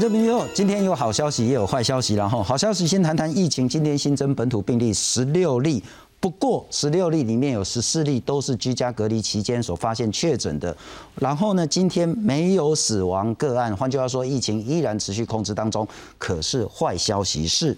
[0.00, 2.14] 观众朋友，今天有好消息，也有坏消息。
[2.14, 3.68] 然后，好消息先谈谈疫情。
[3.68, 5.84] 今天新增本土病例十六例，
[6.18, 10.74] 不过十六例里面有十四例都是居家隔离期间所发现确诊的。
[11.16, 15.86] 然后呢，今天没有死亡个案，换句话说，疫情依然持续控制当中。
[16.16, 17.76] 可是坏消息是，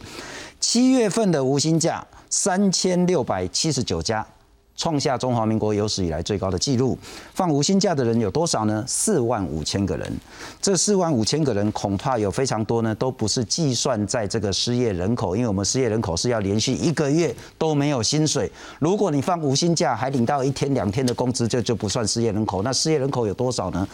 [0.61, 4.25] 七月份的无薪假三千六百七十九家。
[4.83, 6.99] 创下中华民国有史以来最高的纪录。
[7.35, 8.85] 放无薪假的人有多少呢？
[8.85, 10.13] 四万五千个人。
[10.61, 18.51] 这四万五千个人恐怕有非常多呢，都不是计算在这个失业人口，因为我们失业人口是要连续一个月都没有薪水。
[18.81, 22.65] 如果你放无薪假还领到一天两天的工资，这就不算失业人口。
[22.65, 23.87] 那失业人口有多少呢？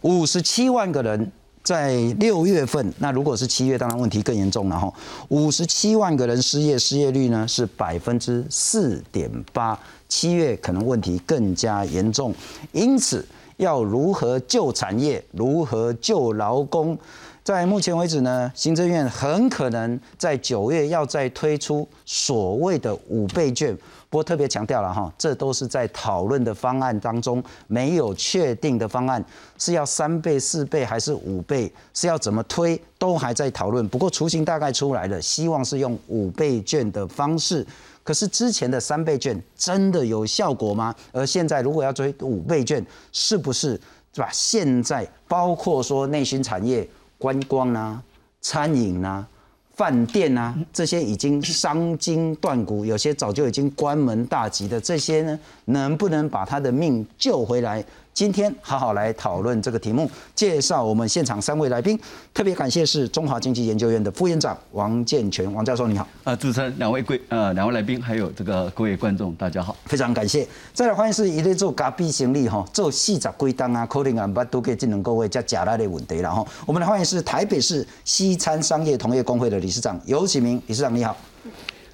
[0.00, 1.30] 五十七万个人。
[1.62, 4.88] 在六月份，那如果是七月，当然问题更严重了哈。
[5.30, 9.76] 五十七万个人失业，失业率呢是百分之四点八，
[10.08, 12.34] 七月可能问题更加严重。
[12.72, 13.26] 因此，
[13.56, 16.98] 要如何救产业，如何救劳工？
[17.42, 23.76] 在目前为止呢，行政院很可能在九月要再推出所谓的五倍券。
[24.10, 29.24] 不过特别强调了哈，这都是在讨论的方案当中，没有确定的方案
[29.58, 33.86] 是要三倍、四倍还是五倍，是要怎么推都还在讨论。
[33.88, 37.64] 不过雏形大概出来了，希望是用五倍券的方式。
[38.06, 40.94] 可是之前的三倍券真的有效果吗？
[41.12, 42.82] 而现在如果要追五倍券，
[43.12, 43.78] 是不是
[44.14, 44.30] 是吧？
[44.32, 46.88] 现在包括说内需产业。
[47.18, 48.02] 观光啊，
[48.42, 49.26] 餐饮啊，
[49.74, 57.82] 饭店啊，这些已经伤筋断骨，有些早就已经关门大吉的，这些呢，能不能把他的命救回来？
[58.16, 62.00] 今天好好来讨论这个题目，介绍我们现场三位来宾，
[62.32, 66.08] 特别感谢是中华经济研究院的副院长王建全王教授，你好。
[66.24, 70.48] 呃，主持人两位贵呃两位来宾，还有这个各位观众，大家好，非常感谢。
[70.72, 76.42] 再来欢迎是一类做咖啡行李哈，做细杂归档啊，可能啊不都可以智能各位加假拉的问题了哈。
[76.64, 81.14] 我们来欢迎是台北市西餐商业同业工会的理事长尤启明理事长，你好。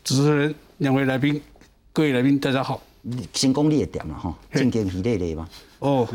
[0.04, 1.42] 主持人两位来宾，
[1.92, 2.80] 各位来宾大家好。
[3.32, 5.48] 成功力点了哈，正经系列的嘛。
[5.82, 6.08] 哦，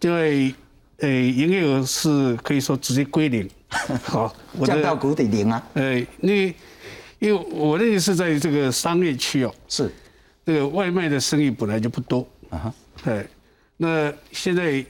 [0.00, 0.54] 因为
[0.98, 3.48] 呃，营业额是可以说直接归零，
[4.02, 5.66] 好，降到谷底零啊。
[5.74, 6.32] 呃，那
[7.20, 9.90] 因为我认为是在这个商业区哦，是。
[10.44, 12.26] 这个外卖的生意本来就不多。
[12.50, 13.26] 啊哈，哎，
[13.76, 14.84] 那现在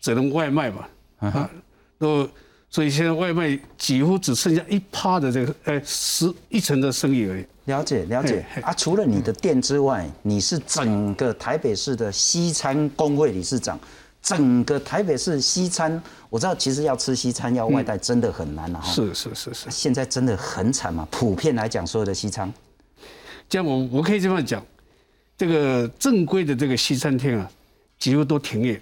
[0.00, 0.88] 只能外卖嘛。
[1.18, 1.50] 啊，
[1.98, 2.28] 都。
[2.76, 7.46] 所以现在外卖几乎只剩下一趴的这个，哎，十一层的生意而已。
[7.64, 13.80] 了解了解啊，除了你的店之外，你是整个台北市的西餐工会理事长。
[14.20, 15.90] 整个台北市西餐，
[16.28, 18.82] 我知道其实要吃西餐要外带真的很难啊。
[18.82, 19.70] 是是是是。
[19.70, 21.08] 现在真的很惨嘛？
[21.10, 22.52] 普遍来讲，所有的西餐，
[23.48, 24.62] 这样我我可以这么讲，
[25.38, 27.50] 这个正规的这个西餐厅啊，
[27.98, 28.78] 几乎都停业。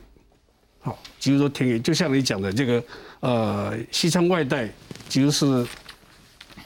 [0.84, 1.80] 好，几乎都停业。
[1.80, 2.80] 就像你讲的这个。
[3.20, 4.68] 呃，西餐外带
[5.08, 5.66] 就是，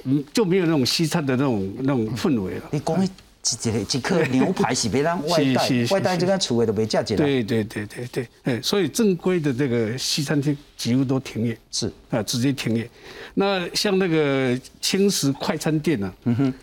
[0.03, 2.62] 嗯，就没有那种西餐的那种那种氛围了。
[2.73, 7.25] 你讲一一一颗牛排是别让外带，外带这个厨卫都没价钱了。
[7.25, 12.91] 对对对对对，哎，所以正规的这个西餐厅几乎都停业，是啊，直接停业。
[13.35, 16.12] 那像那个轻食快餐店呢？
[16.25, 16.55] 嗯哼。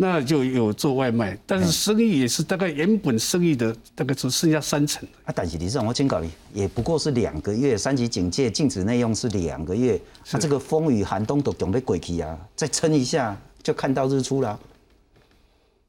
[0.00, 5.04] 那就有做外卖，但是生意也是大概原本生意的大概只剩下三成。
[5.24, 10.00] 啊，但是李市长，我警告你，也不过是两个月，三级警戒禁止内用是两个月，
[10.30, 14.60] 那这个风雨寒冬都准备过去啊，再撑一下就看到日出了。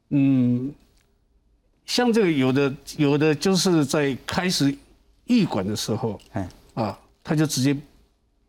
[0.09, 0.73] 嗯，
[1.85, 4.75] 像这个有的有的就是在开始
[5.25, 7.77] 预管的时候，哎啊，他就直接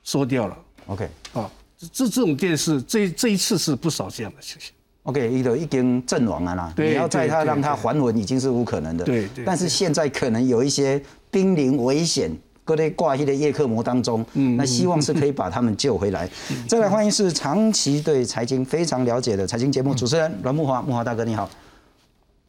[0.03, 0.57] 缩掉了。
[0.87, 1.53] OK，啊，
[1.93, 4.73] 这这种店是这这一次是不少这样的情形。
[5.05, 6.73] OK，伊都已经阵亡了啦。
[6.77, 9.05] 你要在他让他还魂，已经是无可能的。
[9.05, 9.45] 对对。
[9.45, 12.31] 但是现在可能有一些濒临危险，
[12.65, 14.25] 搁在挂一的叶克膜当中。
[14.35, 14.57] 嗯。
[14.57, 16.29] 那希望是可以把他们救回来。
[16.69, 21.49] 再来欢迎是长期对财经非常了解的财经节目主持人阮木华，木华大哥你好。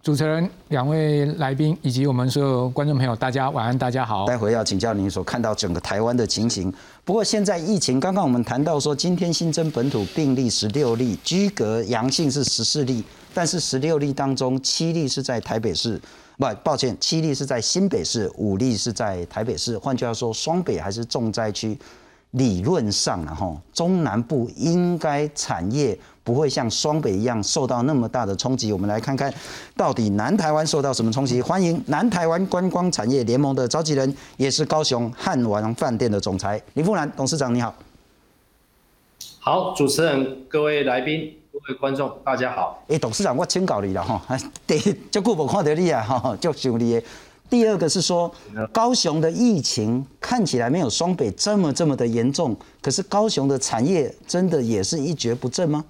[0.03, 4.25] 主持人、两位来宾以及我们所有观众朋友，大家晚安，大家好。
[4.25, 6.74] 待会要请教您所看到整个台湾的情形。
[7.06, 16.01] 不过现在疫情，刚刚我们谈到说，今天新增本土病例十六例，居隔阳性是十四例，但是十六例当中七例是在台北市，
[16.36, 19.77] 不，抱歉，七例是在新北市，五例是在台北市。
[19.77, 21.77] 换句话说，双北还是重灾区。
[22.31, 28.72] 理论上，然后中南部应该产业不会像双北一样受到那么大的冲击。
[28.72, 29.33] 我们来看看
[29.75, 31.42] 到底南台湾受到什么冲击。
[31.42, 37.74] 欢迎南台湾观光产业联盟的召集人，也是高雄汉王饭店的总裁林富兰董事长，你好。
[39.39, 42.81] 好，主持人、各位来宾、各位观众，大家好。
[42.88, 44.22] 哎，董事长，我请教你了哈，
[44.66, 44.80] 第，
[45.12, 47.01] 这久无看到你啊，哈，就想你。
[47.51, 48.33] 第二个是说，
[48.71, 55.83] 高雄的疫情看起来没有双北这么这么的严重，可是高雄的产业真的也是一蹶不振吗？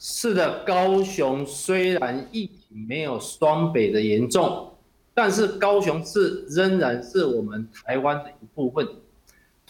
[0.00, 4.72] 是的，高雄虽然疫情没有双北的严重，
[5.14, 8.84] 但是高雄市仍然是我们台湾的一部分。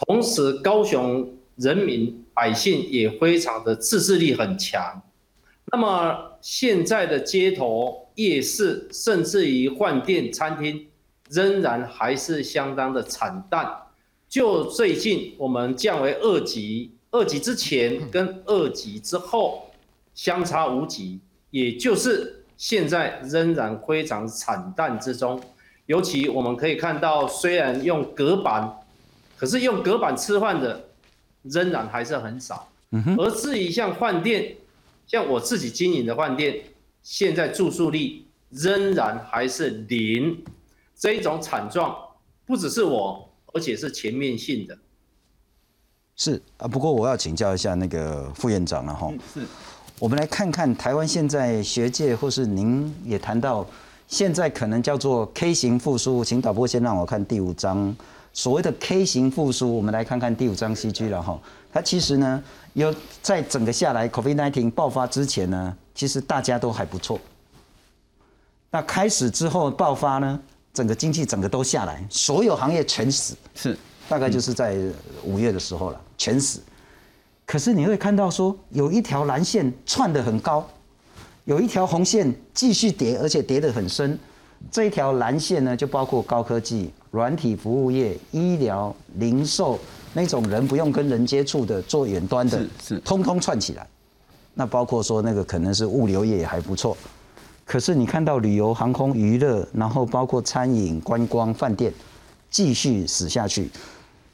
[0.06, 5.02] 同时，高雄人民百姓也非常的自制力很强。
[5.70, 10.86] 那么现在的街头、夜市，甚至于饭店、餐厅，
[11.30, 13.70] 仍然还是相当的惨淡。
[14.28, 19.70] 就最近我们降为二级，二级之前跟二级之后
[20.14, 21.20] 相差无几，
[21.50, 25.40] 也就是现在仍然非常惨淡之中。
[25.86, 28.78] 尤其我们可以看到，虽然用隔板。
[29.38, 30.88] 可是用隔板吃饭的
[31.42, 32.66] 仍然还是很少，
[33.18, 34.56] 而至于像饭店，
[35.06, 36.58] 像我自己经营的饭店，
[37.06, 40.42] 现在住宿率仍然还是零，
[40.98, 41.96] 这一种惨状
[42.44, 44.76] 不只是我，而且是全面性的。
[46.16, 49.08] 是啊，不过我要请教一下那个副院长了哈。
[49.32, 49.42] 是，
[50.00, 53.64] 我们来看看台湾现在学界或是您也谈到，
[54.08, 57.96] 现在可能叫做 K 型复苏，请导播先让我看第五章。
[58.36, 61.40] 所谓的 K 型复苏，我们来看看第五章 C G 了哈。
[61.72, 62.44] 它其实呢，
[62.74, 67.18] 有在整个下来 COVID-19 爆发之前呢，其实大家都还不错。
[68.70, 70.38] 那开始之后爆发呢，
[70.74, 73.34] 整个经济整个都下来，所有行业全死。
[73.54, 73.74] 是，
[74.06, 74.76] 大概就是在
[75.24, 76.60] 五月的时候了，全死。
[77.46, 80.68] 可是你会看到说，有一条蓝线窜得很高，
[81.46, 84.18] 有一条红线继续跌，而且跌得很深。
[84.70, 86.92] 这一条蓝线呢，就包括高科技。
[87.16, 89.78] 软体服务业、医疗、零售
[90.12, 93.86] 那种人不用跟人接触的，做远端的，是是，通通串起来。
[94.52, 96.94] 那包括说那个可能是物流业也还不错，
[97.64, 101.90] 可是你看到旅游、航空、娱乐，然后包括餐饮、观光、饭店，
[102.50, 103.70] 继续死下去。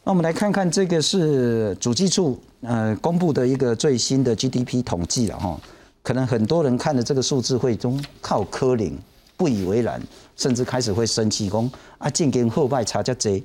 [0.03, 5.57] 那我们来看看这个是主计处呃公布的一个最新的 GDP 统计了哈，
[6.03, 8.99] 可能很多人看的这个数字会中靠科林。
[9.35, 10.01] 不以为然，
[10.37, 13.43] 甚至开始会生气，讲啊，今跟后拜差价贼。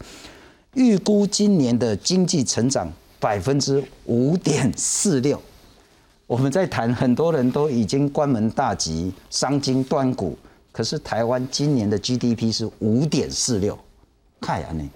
[0.74, 5.42] 预估今年的经济成长百分之五点四六。
[6.28, 10.38] 我们在谈，很多人都已经关门大吉，伤筋断骨。
[10.72, 13.80] 可是台湾今年的 GDP 是五点四六，
[14.40, 14.88] 看呀呢。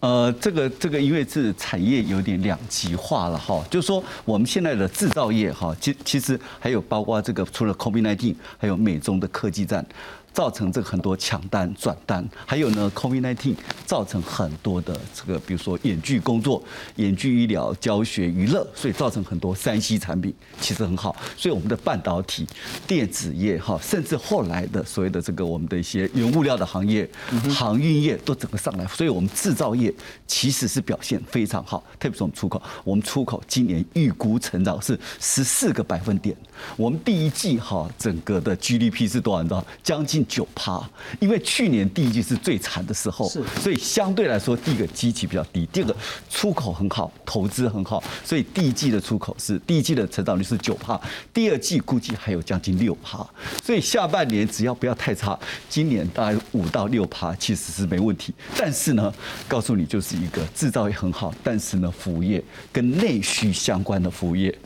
[0.00, 9.84] 呃，这个这个因为是产业有点两极化了哈，就是说我们现在的制造业哈，其其实还有包括这个除了 COVID-19，还有美中的科技战。
[10.32, 13.54] 造成这个很多抢单转单，还有呢，COVID-19
[13.84, 16.62] 造成很多的这个，比如说演剧工作、
[16.96, 21.16] 演剧医疗、教学、娱乐，所以造成很多三 C 产品其实很好。
[21.36, 22.46] 所以我们的半导体、
[22.86, 27.08] 电子业哈，甚至后来的所谓的这个我们的一些原物料的行业、
[27.50, 29.92] 航运业都整个上来，所以我们制造业
[30.28, 31.84] 其实是表现非常好。
[31.98, 36.36] 特别是我们出口，我们出口今年预估成长是十四个百分点。
[36.76, 39.42] 我们第一季哈整个的 GDP 是多少？
[39.42, 39.66] 你知道？
[39.82, 40.19] 将近。
[40.26, 40.82] 九趴，
[41.18, 45.96] 因为去年第一季是最惨的时候，是，所以相对来说，第一个基期比较低，第二个
[46.28, 51.00] 出口很好，投资很好，所以第一季的出口是第一季的成长率是九趴，
[51.32, 53.26] 第二季估计还有将近六趴，
[53.64, 58.34] 所以下半年只要不要太差，今年大概五到六趴其实是没问题。
[58.56, 59.12] 但是呢，
[59.46, 64.56] 告诉你就是一个制造业很好，但是呢，服务业跟内需相关的服务业。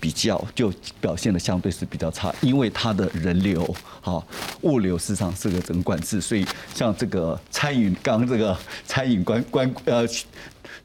[0.00, 3.64] 比较就表现的相对是比较差，因为它的人流、
[4.02, 4.22] 哈
[4.60, 8.56] 物流市场是个整个管制，所以像这个餐饮，刚这个
[8.86, 10.08] 餐饮观观呃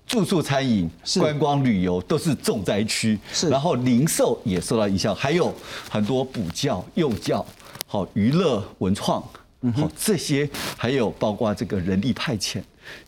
[0.05, 5.55] 住宿餐饮、观光旅游都是重灾区，是，然后零售也受到影响，还有
[5.89, 7.45] 很多补教、幼教、
[7.88, 9.21] 好娱乐文创，
[9.73, 12.61] 好这些，还有包括这个人力派遣。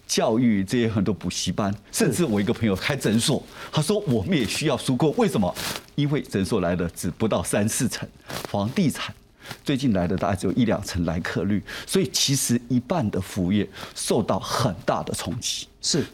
[0.05, 3.41] 教育这些很多补习班，甚至我一个朋友开诊所，
[3.71, 5.53] 他说我们也需要纾困，为什么？
[5.95, 8.07] 因为诊所来的只不到三四成，
[8.49, 9.15] 房地产
[9.63, 15.67] 最近来的大概只有一两成来客率，所以其实一半的服务业受到很大的冲击。
[15.81, 16.05] 是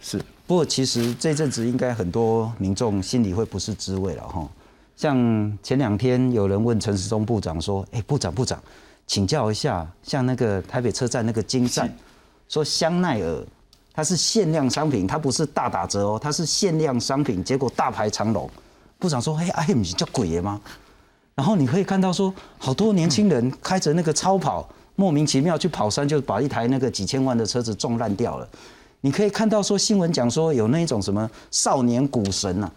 [0.00, 4.48] 是，不过其实这阵子应该很多民众心里会不是滋味了哈。
[4.96, 8.60] 像前两天有人问陈时中部长说：“哎，部长部长，
[9.06, 11.92] 请教一下，像那个台北车站那个金站。”
[12.48, 13.44] 说香奈儿，
[13.92, 17.44] 它是限量商品，它不是大打折哦，它是限量商品。
[17.44, 18.50] 结果大排长龙，
[18.98, 20.60] 部长说：“哎，哎，你叫鬼爷吗？”
[21.38, 28.48] 然后你可以看到说，好多年轻人开着那个超跑，莫名其妙去跑山，就把一台那个几千万的车子撞烂掉了。
[29.02, 32.68] 你可以看到说，新闻讲说有那种什么少年股神呐，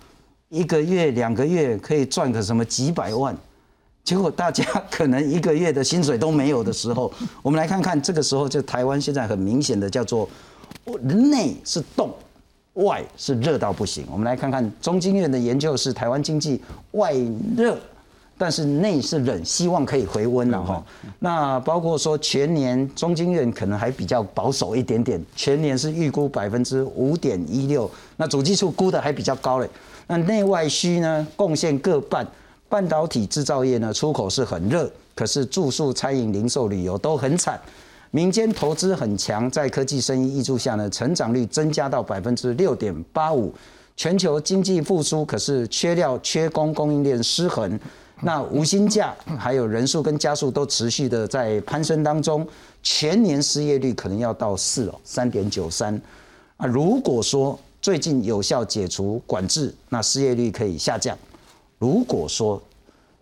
[0.49, 3.35] 一个月两个月可以赚个什么几百万。
[4.03, 10.29] 结果大家可能一个月的薪水都没有的时候， 我们来看看这个时候就台湾现在很明显的叫做
[11.01, 12.13] 内是冻，
[12.73, 14.05] 外是热到不行。
[14.11, 17.15] 我们来看看中经院的研究是台湾经济外
[17.57, 17.75] 热。
[18.41, 20.83] 但是内是冷，希望可以回温了哈。
[21.19, 27.87] 那包括说全年中经院可能还比较保守一点点，全年是预估百分之五点一六。
[28.17, 29.69] 那主计处估的还比较高嘞。
[30.07, 32.27] 那内外需呢贡献各半，
[32.67, 37.61] 半导体制造业呢出口是很热，可是住宿、餐饮、零售、旅游都很惨。
[38.09, 43.53] 民间投资很强，在科技生意益助下呢，成长率增加到百分之六点八五。
[43.95, 47.79] 全球经济复苏，可是缺料、缺工，供应链失衡。
[48.23, 52.47] 那无薪假还有人数跟加速都持续的在攀升当中，
[52.83, 55.99] 全年失业率可能要到四哦，三点九三
[56.57, 56.67] 啊。
[56.67, 61.17] 如果说最近有效解除管制，那失业率可以下降。
[61.79, 62.61] 如果说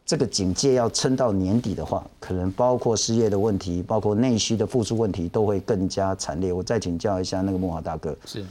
[0.06, 6.52] 这个警戒要撑到年底的话，可能包括失业的问题，包括内需的复苏问题，都会更加惨烈。
[6.52, 8.44] 我再请教一下那个木华大哥，是，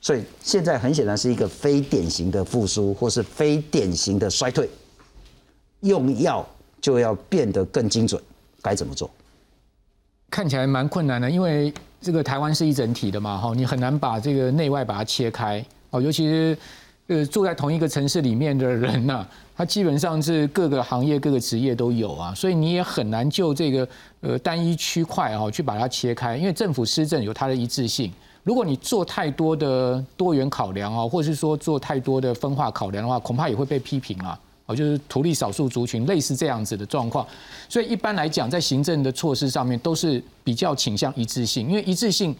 [0.00, 4.70] 所以现在很显然是一个非典型的复苏，或是非典型的衰退。
[5.82, 6.44] 用药
[6.80, 8.20] 就要变得更精准，
[8.60, 9.08] 该怎么做？
[10.30, 16.00] 看起来蛮困难的，因为这个台湾是一整体的嘛，哈，你很难把这个内外把它切开哦。
[16.00, 16.56] 尤其是
[17.08, 23.86] 呃住在同一个城市里面的人呐， 他基本上是各个行业、各个职业都有啊，所以你也很难就这个
[24.20, 28.10] 呃单一区块啊去把它切开，因为政府施政有它的一致性。
[28.42, 34.38] 如果你做太多的多元考量啊，或者是说做太多的分化考量的话，恐怕也会被批评啊。
[34.72, 37.26] 哦，就是图利少数族群，类似这样子的状况，
[37.68, 42.34] 所以一般来讲，在行政的措施上面都是比较倾向一致性，因为一致性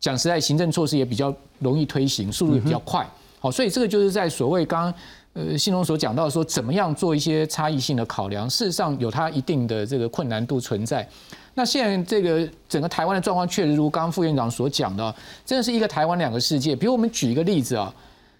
[0.00, 3.06] 讲实在，行政措施也比较容易推行，速度也比较快。
[3.38, 4.94] 好，所以这个就是在所谓刚刚
[5.34, 11.06] 呃信中所讲到说，怎么样做一些差异性的考量，事实上有它一定的这个困难度存在。
[11.54, 15.14] 那现在这个整个台湾的状况，确实如刚刚副院长所讲的，
[15.44, 16.74] 真的是一个台湾两个世界。
[16.74, 17.94] 比如我们举一个例子啊。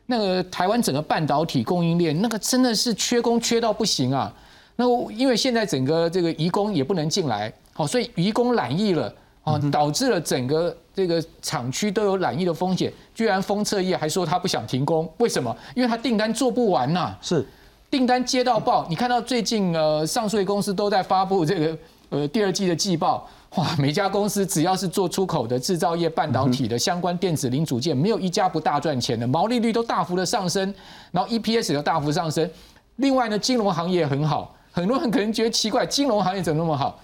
[0.06, 4.32] 那个台湾整个半导体供应链，那个真的是缺工缺到不行啊！
[4.76, 12.92] 那因为现在整个这个移工也不能进来，好，所以移工染疫了，哦，导致了整个这个厂区都有染疫的风险。
[13.14, 15.56] 居然封测业还说他不想停工，为什么？
[15.74, 17.16] 因为他订单做不完呐。
[17.22, 17.46] 是，
[17.88, 21.78] 订单接到爆，你看到最近呃上税公司都在发布这个
[22.14, 23.28] 呃第二季的季报。
[23.56, 30.74] 哇，每家公司只要是做出口的制造业、半导体的相关电子零组件，没有一家不大赚钱的，毛利率都大幅的上升，
[31.12, 32.50] 然后 EPS 又大幅上升。
[32.96, 36.98] 另外呢，金融行业很好，很多人可能觉得奇怪，金融行业怎么那么好？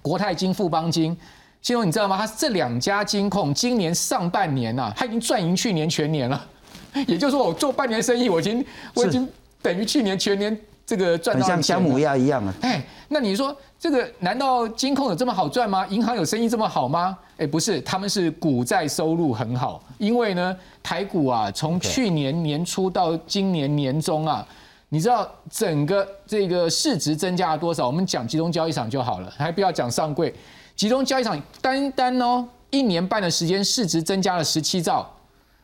[0.00, 1.14] 国泰金、富邦金，
[1.60, 2.16] 金融你知道吗？
[2.16, 6.48] 它这两家金控今年上半年呐，它已经赚赢去年全年了。
[7.06, 9.28] 也就是说，我做半年生意，我已经我已经
[9.60, 10.58] 等于去年全年。
[10.92, 12.54] 这个赚到像姜母鸭一样啊！
[12.60, 15.86] 哎，那你说这个难道金控有这么好赚吗？
[15.86, 17.16] 银行有生意这么好吗？
[17.38, 24.46] 哎，不是，他们是股债收入很好，因为呢，台股啊，从去年年初到今年年中啊，
[24.90, 27.86] 你知道整个这个市值增加了多少？
[27.86, 30.34] 我们讲集中交易场就好了，还不要讲上柜，
[30.76, 35.10] 集中交易场单单哦，一年半的时间，市值增加了十七兆。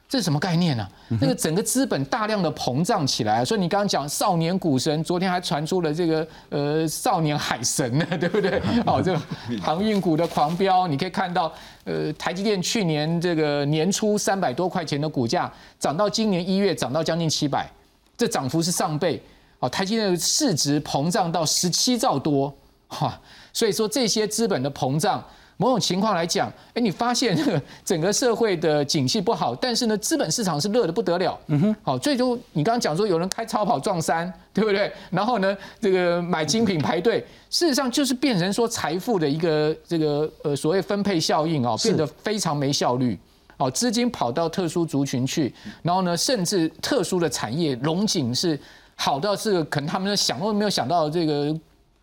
[0.08, 0.88] 这是什么概念呢？
[1.20, 8.58] 那个整个资本大量的膨胀起来，所以你刚刚讲少年股神，昨天还传出了这个呃少年海神呢， 对不对？
[8.86, 9.20] 哦，这个
[9.60, 11.52] 航运股的狂飙，你可以看到，
[11.84, 17.70] 呃，台积电去年这个年初三百多块钱的股价，涨到今年一月涨到将近七百，
[18.16, 19.22] 这涨幅是上倍。
[19.58, 22.50] 哦，台积电的市值膨胀到十七兆多，
[22.86, 23.20] 哈，
[23.52, 25.22] 所以说这些资本的膨胀。
[25.60, 27.36] 某种情况来讲，哎，你发现
[27.84, 31.38] 整个社会的景气不好，但是呢，资本市场是热的不得了。
[31.48, 34.90] 嗯哼，好，最终你刚刚讲说有人开超跑撞山，对不对？
[35.10, 37.18] 然后呢，这个买精品排队，
[37.50, 43.18] 事实上就是变成说财富的一个这个呃所谓分配效应啊，变得非常没效率。
[43.56, 48.56] 哦，资金跑到特殊族群去，然后呢，甚至特殊的产业龙井是
[48.94, 51.52] 好到是可能他们想都没有想到这个。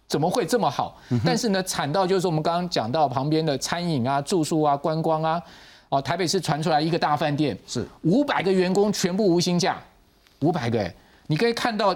[0.08, 0.96] 怎么会这么好？
[1.26, 5.42] 但是呢，惨到就是我们刚刚讲到旁边的餐饮啊、住宿啊、观光啊，
[5.90, 7.88] 哦，台北市传出来一个大饭店，是。
[8.04, 9.82] 五百个员工全部无薪假，
[10.42, 10.94] 五百个哎，
[11.28, 11.96] 你可以看到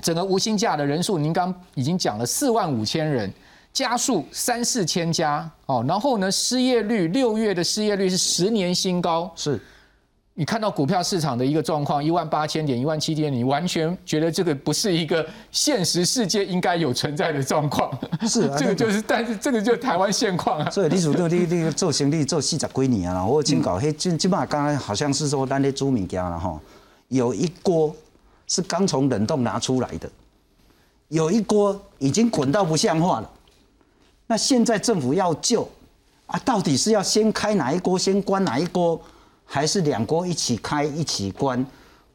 [0.00, 3.32] 整个无薪假的人数，您刚已经讲了四万五千人，
[3.72, 5.50] 加速三四千家。
[5.66, 9.60] 哦，然后呢，失业率六月的失业率是十年新高，是。
[10.36, 17.96] 你看到股票市场的一个状况，一万八千点、一万七千点，你完全觉得这个不是一个现实世界应该有存在的状况。
[18.22, 20.68] 是， 这个就是，但是这个就是台湾现况啊。
[20.70, 26.60] 所以李主任，你你做生意做四十几年啊，我请搞嘿，基基本上刚刚好像是说，咱咧煮物件了哈，
[27.08, 27.94] 有一锅
[28.48, 30.10] 是刚从冷冻拿出来的，
[31.10, 33.30] 有一锅已经滚到不像话了。
[34.26, 35.68] 那现在政府要救
[36.26, 39.00] 啊，到底是要先开哪一锅，先关哪一锅，
[39.54, 41.64] 还是两国一起开一起关？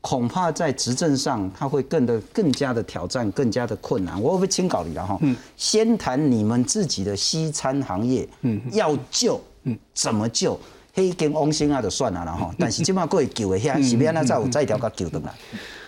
[0.01, 4.21] 恐怕在执政上，它会更的更加的挑战，更加的困难。
[4.21, 5.17] 我会请搞你了哈，
[5.55, 10.59] 先谈你们自己的西餐行业，嗯要救，嗯怎么救？
[10.93, 15.33] 黑跟翁星啊就算了了哈，但是起码可以救一下，是边那再有再一条个救的来。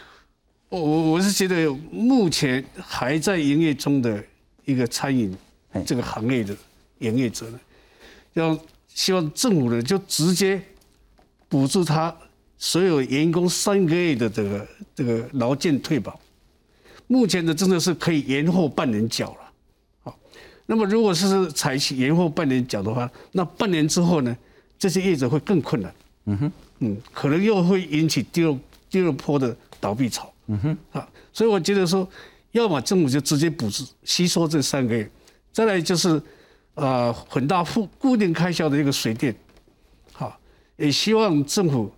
[0.69, 4.23] 我我我是觉得目前还在营业中的
[4.63, 5.35] 一个餐饮
[5.85, 6.55] 这个行业的
[6.99, 7.59] 营业者呢，
[8.35, 10.61] 要希望政府呢就直接
[11.51, 12.15] 补助他。
[12.63, 16.19] 所有员工三个月的这个这个劳健退保，
[17.07, 19.51] 目前的真的是可以延后半年缴了。
[20.03, 20.19] 好，
[20.67, 24.37] 那么如果是采取延后半年缴的话，那半年之后呢，
[24.77, 25.91] 这些业者会更困难。
[26.25, 28.55] 嗯哼，嗯，可能又会引起第二
[28.91, 30.31] 第二波的倒闭潮。
[30.45, 32.07] 嗯哼，啊，所以我觉得说，
[32.51, 35.09] 要么政府就直接补助吸收这三个月，
[35.51, 36.21] 再来就是
[36.75, 39.39] 啊很大固固定开销的一个水电，好，
[40.81, 41.91] 也希望政府。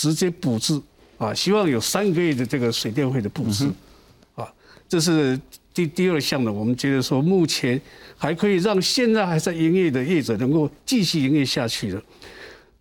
[0.00, 0.80] 直接补助
[1.16, 3.64] 啊，希望有三个月的这个水电费的补助
[4.36, 4.48] 啊，
[4.88, 5.36] 这是
[5.74, 6.52] 第第二项的。
[6.52, 7.80] 我们觉得说，目前
[8.16, 12.00] 还可以让现在还在营业的业者能够继续营业下去的。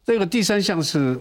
[0.06, 1.20] 这个第三项是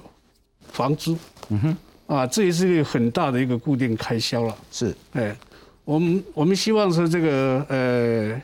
[0.70, 1.16] 房租，
[1.48, 1.76] 嗯哼，
[2.14, 4.54] 啊，这也是一个很大的一个固定开销了。
[4.70, 5.34] 是，哎，
[5.82, 8.42] 我们我们希望说这个呃，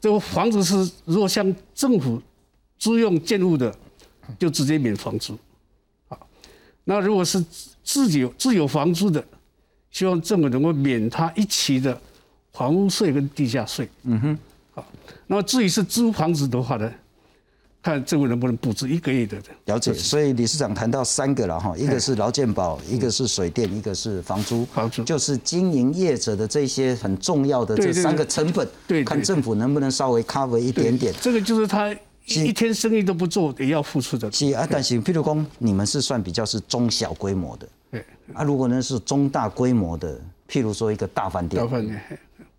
[0.00, 0.74] 这个房子是
[1.04, 2.20] 如果像政府
[2.76, 3.72] 租用建物的，
[4.38, 5.38] 就直接免房租。
[6.84, 7.40] 那如果是
[7.84, 9.24] 自己自有房租的，
[9.92, 11.96] 希望政府能够免他一期的
[12.52, 13.88] 房屋税跟地价税。
[14.02, 14.38] 嗯哼，
[14.72, 14.84] 好。
[15.28, 16.92] 那么至于是租房子的话呢，
[17.80, 19.40] 看政府能不能补助一个月的。
[19.66, 19.94] 了解。
[19.94, 24.64] 所以理事长谈到三个了哈，一个是劳健保，一个是水电，一个是房租。
[24.66, 31.14] 房租就是经营业者的这些很重要的这三个成本，对，看政府能不能稍微 cover 一点点。
[31.20, 31.94] 这个就是他。
[32.26, 34.30] 一天生意都不做，也要付出的。
[34.30, 37.68] 是啊，但是譬如讲，你们是算比较是中小规模的。
[37.90, 38.04] 对。
[38.32, 41.62] 啊，如果呢是中大规模的，譬如说一个大饭店。
[41.62, 42.00] 大饭店。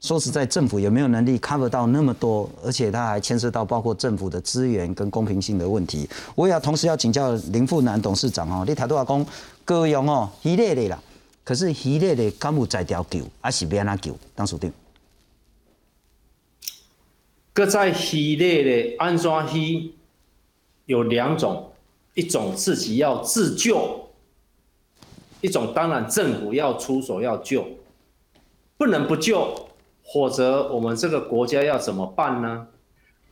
[0.01, 2.49] 说实在，政府有没有能力 cover 到那么多？
[2.61, 6.09] 而且它还牵涉到包括政府的资源跟公平性的问题。
[6.35, 9.25] 我也要同时要请教林富南董事长哦，你谈多话讲
[9.63, 11.01] 各用哦，系列的啦。
[11.45, 14.13] 可是系列的敢有在调救，还是别哪救？
[14.35, 14.69] 当属定。
[17.53, 19.93] 搁在系列的安装系
[20.87, 21.71] 有两种，
[22.15, 24.09] 一种自己要自救，
[25.39, 27.65] 一种当然政府要出手要救，
[28.75, 29.69] 不能不救，
[30.11, 32.67] 否则我们这个国家要怎么办呢？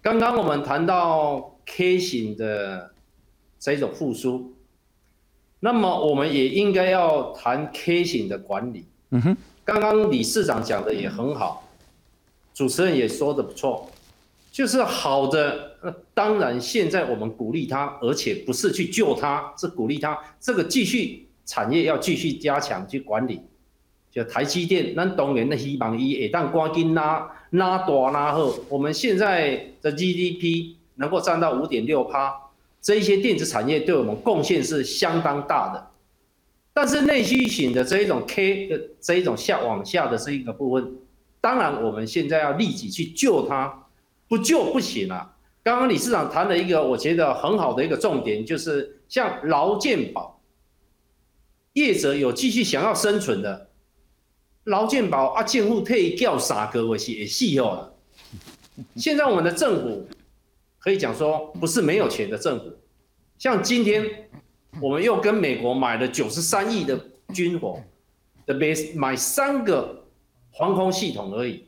[0.03, 2.91] 刚刚我们谈到 K 型的
[3.59, 4.53] 这种复苏，
[5.59, 8.85] 那么我们也应该要谈 K 型的管理。
[9.09, 11.67] 嗯哼，刚刚李市长讲的也很好，
[12.53, 13.89] 主持人也说的不错。
[14.51, 23.39] 就是好的，那当然现在我们鼓励他，而且不是去救他，是鼓励他这个继续产业要继续加强去管理。
[24.11, 28.53] 就台积电，那当然的希望伊也当赶紧拉拉大拉好。
[28.67, 32.35] 我们现在的 GDP 能够占到五点六趴，
[32.81, 35.87] 这一些电子产业对我们贡献是相当大的。
[36.73, 40.91] 但是内需型的这一种 K 的这一种下往下的这一个部分，
[41.39, 43.77] 当然我们现在要立即去救它。
[44.31, 45.35] 不救不行了。
[45.61, 50.41] 刚刚理事长谈了一个我觉得很好的一个重点，就是像劳健保，
[51.73, 53.69] 业者有继续想要生存的，
[54.63, 57.93] 劳健保啊，政府退掉啥个月是也细哦了。
[58.95, 60.07] 现在我们的政府
[60.79, 62.71] 可以讲说不是没有钱的政府，
[63.37, 64.29] 像今天
[64.81, 66.97] 我们又跟美国买了九十三亿的
[67.33, 67.83] 军火，
[68.45, 70.05] 的买买三个
[70.57, 71.65] 防空系统而已，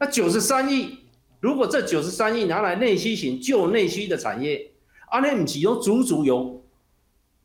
[0.00, 1.06] 那九十三亿。
[1.40, 4.70] 如果这九十三亿拿来内需型救内需的产业，
[5.10, 6.60] 阿那不是有足足有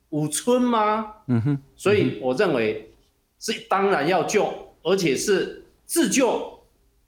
[0.10, 1.14] 五村吗？
[1.28, 2.92] 嗯哼，所以我认为
[3.40, 4.52] 是当然要救，
[4.82, 6.60] 而且是自救，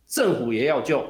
[0.07, 1.03] 政府也要救。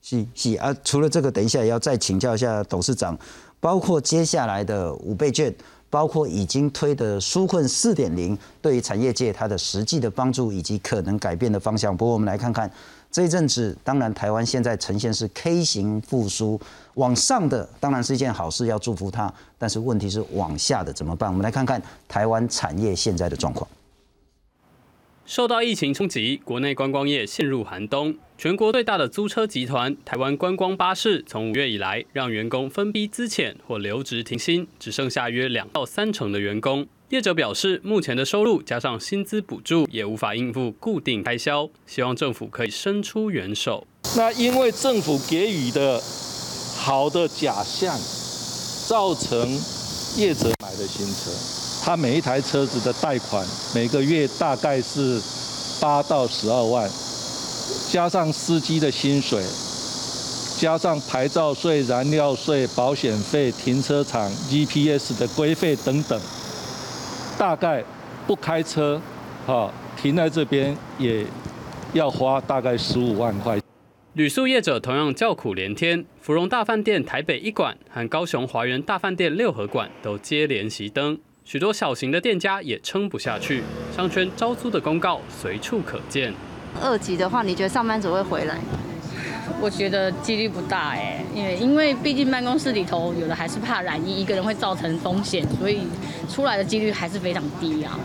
[0.00, 3.18] 是是啊，除了这个，等一下也要再请教一下董事长，
[3.58, 5.52] 包括接下来的五倍券，
[5.90, 11.94] 包括已经推的纾困四点零，对于产业界它的实际的帮助以及可能改变的方向。
[11.96, 12.70] 不过我们来看看。
[13.10, 16.60] 这一阵子，当然台湾现在呈现是 K 型复苏，
[16.94, 19.32] 往上的当然是一件好事，要祝福它。
[19.56, 21.30] 但是问题是往下的怎么办？
[21.30, 23.68] 我们来看看台湾产业现在的状况。
[25.24, 28.16] 受到疫情冲击，国内观光业陷入寒冬。
[28.38, 36.86] 全国最大的租车集团台湾观光巴士，从五月以来，让员工分批资遣或留职停薪，只剩下约两到三成的员工。
[37.10, 43.86] 业者表示，目前的收入加上薪资补助也无法应付固定开销，希望政府可以伸出援手。
[44.14, 46.02] 那因为政府给予的
[46.76, 47.98] 好的假象，
[48.86, 49.58] 造成
[50.18, 51.30] 业者买的新车，
[51.82, 55.18] 他每一台车子的贷款每个月大概是
[55.80, 56.90] 八到十二万，
[57.90, 59.42] 加上司机的薪水，
[60.58, 66.20] 加上牌照税、燃料税、保险费、停车场、GPS 的规费等等。
[67.38, 67.84] 大概
[68.26, 69.00] 不开车，
[69.46, 71.24] 哈，停在这边也
[71.92, 73.56] 要花大概十五万块。
[74.14, 83.62] 旅宿业者同样叫苦连天，芙蓉大饭店台北一馆和高雄华园大饭店六合馆都接连熄灯，许多小型的店家也撑不下去，
[83.94, 86.34] 商圈招租的公告随处可见。
[86.82, 88.58] 二级的话，你觉得上班族会回来？
[89.60, 95.80] 我觉得几率不大哎，因为因为毕竟办公室里头有的还是怕染疫，一个人会造成风险，所以
[96.28, 97.98] 出来的几率还是非常低啊。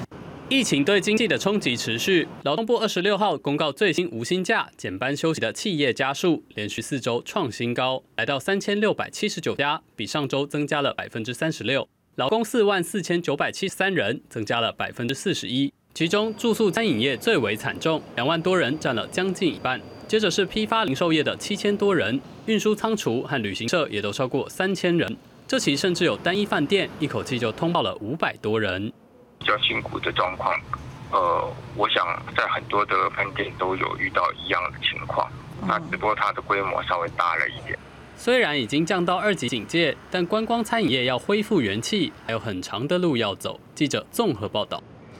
[0.50, 11.88] 疫情对经济的冲击持续，劳动部二十六号公告最新无薪假、减班休息的企业家数连续四周创新高，来到三千六百七十九家，比上周增加了百分之三十六。
[12.16, 19.80] 劳工四万四千九百七十三人，增加了百分之四十一，其中住宿餐饮业最为惨重，两万多人占了将近一半。
[20.14, 25.18] 接着是批发零售业的七千多人，运输仓储和旅行社也都超过三千人。
[25.48, 28.94] 这期甚至有单一饭店一口气就通报了五百多人，
[29.40, 30.54] 比较辛苦的状况。
[31.12, 32.06] 呃，我想
[32.38, 35.28] 在很多的饭店都有遇到一样的情况，
[35.68, 37.76] 那只不过它的规模稍微大了一点。
[38.16, 43.60] 虽然已经降到二级警戒，但观光餐饮业要恢复元气，还有很长的路要走。
[43.74, 44.80] 记者综合报道。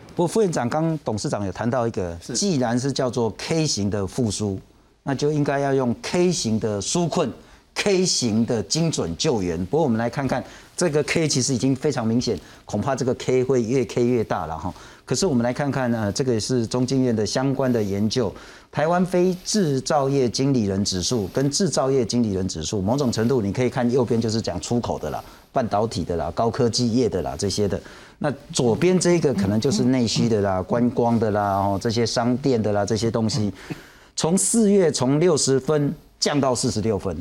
[0.10, 4.62] 不过副院长刚董事长有谈到一个，既然是叫做 K 型的复苏。
[5.04, 7.32] 那就应该要用 K 型的纾困
[7.76, 9.64] ，K 型的精准救援。
[9.66, 10.44] 不过我们来看看
[10.76, 14.74] 这个 K，其实已经非常明显，恐怕这个 K 会越 K 越大了哈。
[15.06, 18.34] 可是我们来看看呢，这个是中经院的相关的研究，
[18.72, 27.80] 台湾非制造业经理人指数跟制造业经理人指数，某种程度你可以看右边就是讲出口的啦，半导体的啦，高科技业的啦这些的。
[28.20, 33.52] 那左边这个可能就是内需的啦，观光的啦，哦这些商店的啦这些东西。
[34.24, 37.14] 从四月从六十分降到四十六分，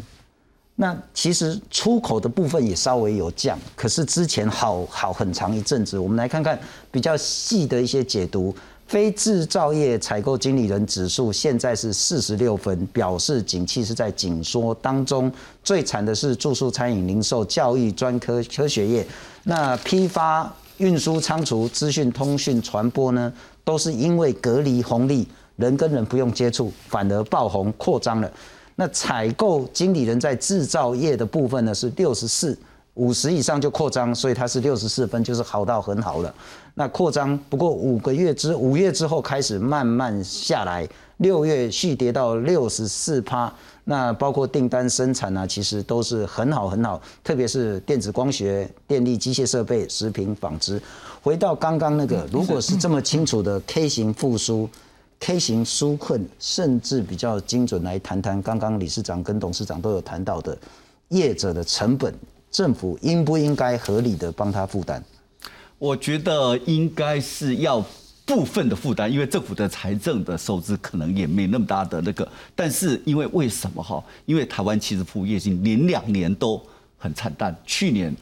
[0.77, 5.99] 那其实出口的部分也稍微有降，可是之前好好很长一阵子。
[5.99, 6.57] 我们来看看
[6.93, 8.55] 比较细的一些解读，
[8.87, 15.29] 非制造业采购经理人指数现在是四十六分，表示景气是在紧缩当中。
[15.65, 19.05] 最惨的是住宿、餐饮、零售、教育、专科、科学业，
[19.43, 23.33] 那批发、运输、仓储、资讯、通讯、传播呢，
[23.65, 25.27] 都是因为隔离红利。
[25.57, 28.31] 人跟人不用接触，反而爆红扩张了。
[28.75, 32.57] 那采购经理人在制造业的部分呢是六十四，
[32.95, 36.35] 五十以上就扩张，所以它是六十四分，就是好到很好了。
[36.75, 40.88] 那扩张不过五个月之五月之后开始慢慢下来，
[41.19, 43.53] 六月续跌到六十四趴。
[43.85, 50.81] 那包括订单生产啊，其实都是很好很好，特别是电子光学、电力、机械设备、食品、纺织。
[51.21, 54.67] 回到刚刚那个，如果是这么清楚的 K 型复苏。
[55.24, 60.58] K 型纾困，甚至比较精准来谈谈，刚刚理事长跟董事长都有谈到的
[61.11, 62.12] 业者的成本，
[62.50, 65.00] 政府应不应该合理的帮他负担？
[65.78, 67.80] 我觉得应该是要
[68.26, 72.26] 部分的负担，因为政府的财政的收支可能也没那么大的那个。
[72.56, 74.02] 但是因为为什么哈？
[74.26, 76.61] 因为台湾其实服务业经连两年都
[76.98, 78.12] 很惨淡，去年。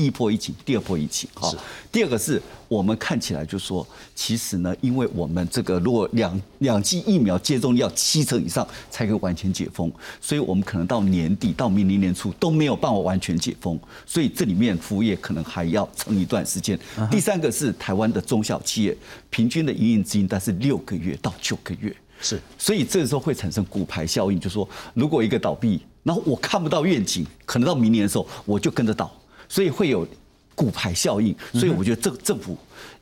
[0.00, 1.52] 第一波疫情，第二波疫情，哈。
[1.92, 16.80] 第二个是我们看起来就说，其实呢，因为我们这个如果两两剂疫苗接种要七成以上才可以完全解封，所以我们可能到年底到明年年初都没有办法完全解封，所以这里面服务业可能还要撑一段时间。
[17.10, 18.96] 第三个是台湾的中小企业
[19.28, 29.14] 平均的营运资金，但是六个月到九个月，是，所以这个时候会产生骨牌效应，就说如果一个倒闭，然后我看不到愿景，可能到明年的时候我就跟着倒。
[29.50, 30.06] 所以会有
[30.54, 32.56] 骨牌效应，所以我觉得这个政府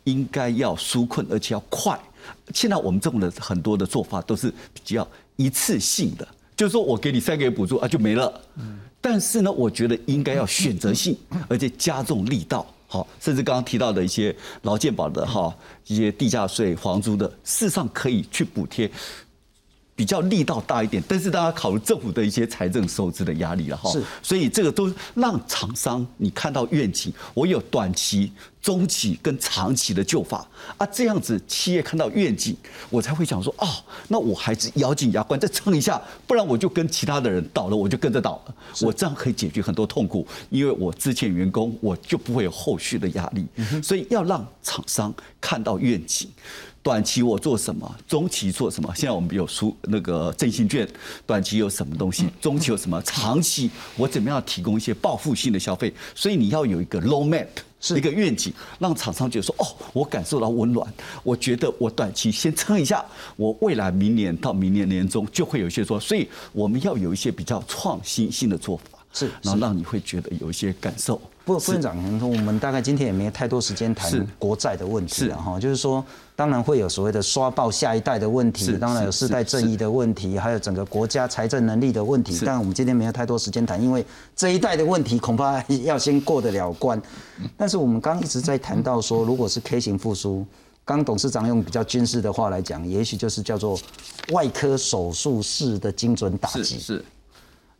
[0.05, 1.97] 应该要纾困，而且要快。
[2.55, 5.07] 现在我们政府的很多的做法都是比较
[5.37, 8.41] 一次性的，就是说我给你三个月补助啊就没了。
[9.01, 11.17] 但是呢，我觉得应该要选择性，
[11.49, 12.67] 而且加重力道。
[12.91, 15.55] 好，甚至刚刚提到的一些劳健保的哈，
[15.87, 18.91] 一些地价税、房租的，事实上可以去补贴。
[19.99, 23.91] 比较力道大一点，但是大家考虑政府的一些财政收支的压力了哈。
[23.91, 28.31] 是，所以这个都让厂商你看到愿景，我有短期、
[28.63, 32.57] 中期跟长期的救法啊，这样子企业看到愿景，
[32.91, 33.67] 我才会想说哦，
[34.07, 38.55] 那我还是咬紧牙关再撑一下，不然我就跟其他的人倒了，我就跟着倒了。
[38.83, 43.45] 我这样可以解决很多痛苦，因为我之前员工我就不会有后续的压力，
[43.83, 46.31] 所以要让厂商看到愿景。
[46.89, 48.91] 短期我做什么，中期做什么？
[48.95, 50.89] 现在我们有出那个振兴券，
[51.27, 55.93] 短期有什么东西，中期有什么，长期我怎么样提供一些报复性的消费？
[56.15, 57.47] 所以你要有一个 low map，
[57.79, 60.91] 是一个愿景，让厂商觉得说，哦，我感受到温暖，
[61.23, 63.05] 我觉得我短期先撑一下，
[63.37, 71.21] 我未来明年到明年年中就会有一些说，所以我们要有一些比较创新性的做法，是，然后让你会觉得有一些感受。
[71.49, 76.05] 不过，副院长，我们大概今天也没太多时间谈国债的问题了哈，就是说，
[76.37, 82.39] 当然会有所谓的刷爆下一代的问题，当然有世代正义的问题，还有整个国家财政能力的问题。
[82.45, 84.05] 但我们今天没有太多时间谈，因为
[84.37, 87.01] 这一代的问题恐怕要先过得了关。
[87.57, 90.45] 但是我们刚一直在谈到说，如果是 K 型复苏，
[90.85, 93.81] 刚董事长用比较军事的话来讲，也许就是叫做
[94.33, 96.79] 外科手术式的精准打击。
[96.79, 97.03] 是。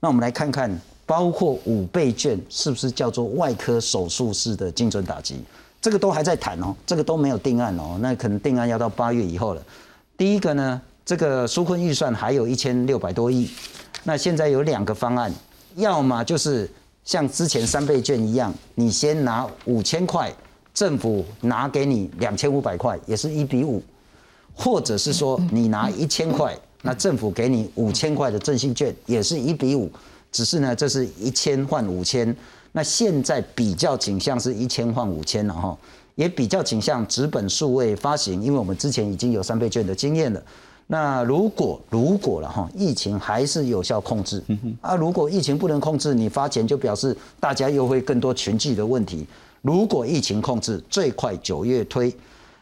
[0.01, 0.81] 那我们来看看。
[1.09, 5.37] 包括五倍券是不是叫做外科手术式的精准打击？
[5.81, 7.97] 这个都还在谈哦，这个都没有定案哦。
[8.03, 9.63] 那可能定案要到八月以后了。
[10.19, 13.49] 第一个呢，这个纾困预算还有一千六百多亿，
[14.05, 15.33] 那现在有两个方案，
[15.77, 16.71] 要么就是
[17.05, 20.31] 像之前三倍券一样，你先拿五千块，
[20.75, 23.81] 政府拿给你两千五百块，也是一比五；
[24.55, 29.91] 或者是说你拿一千块，那政府给你五千块的振兴券，也是一比五。
[30.31, 32.35] 只是呢，这是一千换五千，
[32.73, 35.77] 那现在比较倾向是一千换五千了哈，
[36.15, 40.43] 也比较倾向纸本数位发行，因为我们之前已经有三倍券的经验了。
[40.87, 44.43] 那如果如果了哈，疫情还是有效控制，
[44.81, 49.27] 啊，如果疫情不能控制，你发钱就表示大家又会更多群聚的问题。
[49.61, 52.15] 如果疫情控制，最快九月推，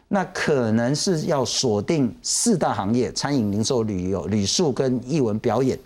[0.08, 5.78] 那可能是要锁定四大行业：餐饮、零售、旅游、旅宿跟艺文表演。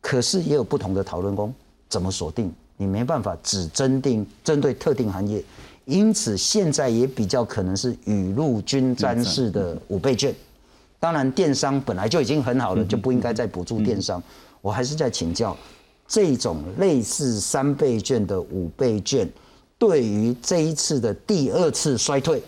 [0.00, 1.52] 可是也有不同的讨论工，
[1.88, 2.52] 怎么锁定？
[2.76, 5.42] 你没办法只针定针对特定行业，
[5.86, 10.34] 因此现在也比较可能是雨露均沾式的五倍券。
[11.00, 14.22] 当然，电商本来就已经很好了，就不应该再补助电商。
[14.60, 15.56] 我还是在请教，
[16.06, 19.28] 这种类似三倍券的五倍券，
[19.78, 22.42] 对于这一次的第二次衰退，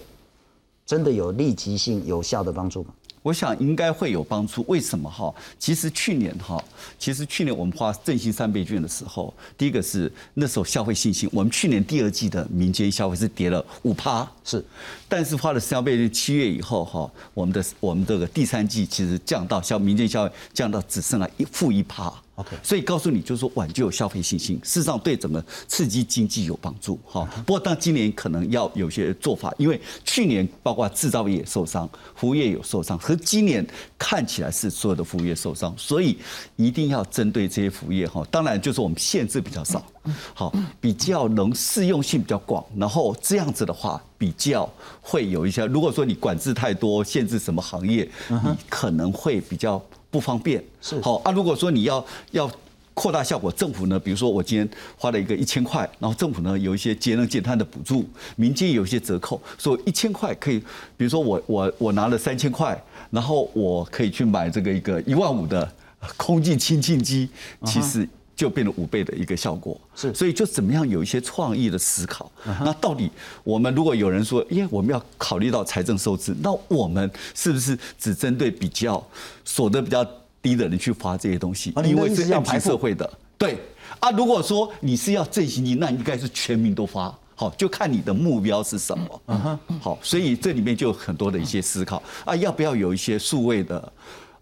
[0.84, 2.90] 真的有立即性有效的帮助吗？
[3.22, 4.64] 我想应该会有帮助。
[4.68, 5.34] 为什么哈？
[5.58, 6.62] 其实去年哈，
[6.98, 14.64] 其实去年我们花振兴三倍券的时候，第一个是那时候消费信心，我们去年第二季的民间消费是跌了五趴，是。
[15.08, 22.12] 但是花了三倍券，七月以后哈，我们的我们这个第三季其实降到消民间消费降到只剩了一负一趴。
[22.38, 27.28] OK，所以告诉你，就是说挽救消费信心，事实上对整个刺激经济有帮助哈。
[27.44, 33.66] 不过，但今年可能要有些做法，因为去年包括制造业受伤，服务业有受伤，和今年
[33.98, 36.16] 看起来是所有的服务业受伤，所以
[36.54, 38.24] 一定要针对这些服务业哈。
[38.30, 39.84] 当然，就是我们限制比较少，
[40.32, 44.72] 好，比较能适用性比较广，然后这样子的话，比较
[45.02, 45.66] 会有一些。
[45.66, 49.84] 如果说你管制太多，限制什么行业，你可能会比较。
[50.10, 51.32] 不方便是好啊。
[51.32, 52.50] 如果说你要要
[52.94, 60.58] 扩大效果，政府呢，比如说我今天花了一个一千块，然后政府呢有一些节能减碳的补助，民间有一些折扣，所以一千块可以，
[60.96, 62.76] 比如说我我我拿了三千块，
[63.10, 65.72] 然后我可以去买这个一个一万五的
[66.16, 67.28] 空气清净机，
[67.64, 69.78] 其实就变成五倍的一个效果。
[69.94, 72.32] 是，所以就怎么样有一些创意的思考。
[72.60, 73.10] 那到底
[73.44, 79.06] 我们如果有人说，因为我们要考虑到财政收支，那我们是不是只针对比较
[79.44, 80.06] 所得比较？
[80.40, 83.12] 低的人去发这些东西，因为是要排社会的。
[83.36, 83.58] 对
[83.98, 87.12] 啊，如果说你是要振兴经济，那应该是全民都发。
[87.34, 89.22] 好，就看你的目标是什么。
[89.26, 89.58] 嗯哼。
[89.80, 93.92] 好，所以这里面就有很多的一些思考啊，要不要有一些数位的，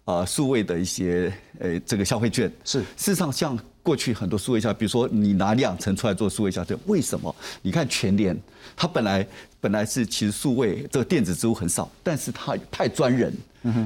[0.07, 2.49] 呃，数位的一些呃这个消费券？
[2.63, 2.79] 是。
[2.79, 7.35] 事实上，像过去很多数位消，比如说你拿两成出来做数位消费，为什么？
[7.61, 8.37] 你看全联，
[8.73, 9.27] 它本来
[9.59, 13.33] 本来是其实数位这个电子支付很少，但是它派专人。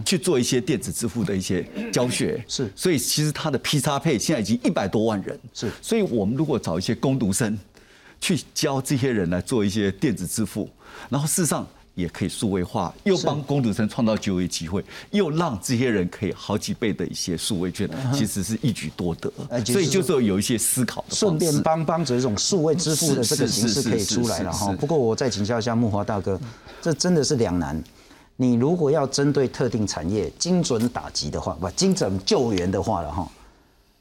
[0.06, 7.58] 去做一些电子支付的一些教学，是，所以其实它的 P 叉配现在已经一百多万人，是，所以我们如果找一些工读生
[8.20, 10.70] 去教这些人来做一些电子支付，
[11.10, 19.32] 然后事实上也可以数位化，又帮工读生创造就业机会，又让这些人可以好几倍的一些数位券，其实是一举多得，
[19.66, 24.72] 所以就是有一些思考的，顺便帮帮着这种数位支付的这个形式可以出来了哈。
[24.80, 26.40] 不过我再请教一下木华大哥，
[26.82, 27.82] 这真的是两难。
[28.38, 33.30] 你如果要针对特定产业精准打击的话，不精准救援的话了哈，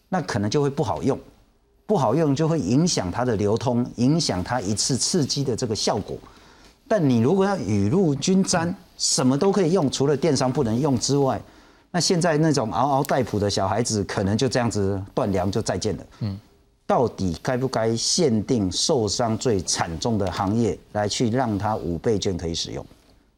[0.09, 1.19] 那可能就会不好用，
[1.85, 6.17] 不好用就会影响它的流通，影响它一次刺激的这个效果。
[6.91, 11.41] 但你如果要雨露均沾，什么都可以用，除了电商不能用之外，
[11.93, 16.05] 那现在那种嗷嗷待哺的小孩子，可能就这样子断粮就再见了。
[16.19, 16.37] 嗯，
[16.89, 22.85] 到底该不该限定受伤最惨重的行业来去让他五倍券可以使用？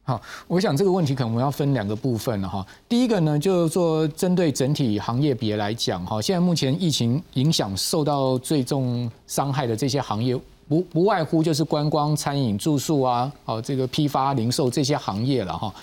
[0.01, 2.65] 好，我想这个问题可能我们要分两个部分了哈。
[2.89, 10.35] 第一个呢，就是说针对整体行业别来讲哈，现在目前疫情影响受到最重伤害的这些行业，
[10.67, 15.73] 不不外乎就是观光、餐饮、住宿啊，哦这个批发、零售这些行业了哈。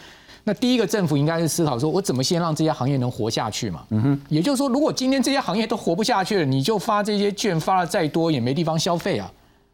[0.44, 3.84] 那第一个政府应该是思考说，我怎么先让这些行业能活下去嘛？
[3.90, 4.20] 嗯哼。
[4.30, 9.30] 也就是说，如果今天这些行业都活不下去了，你就发这些券发了再多也没地方消费啊。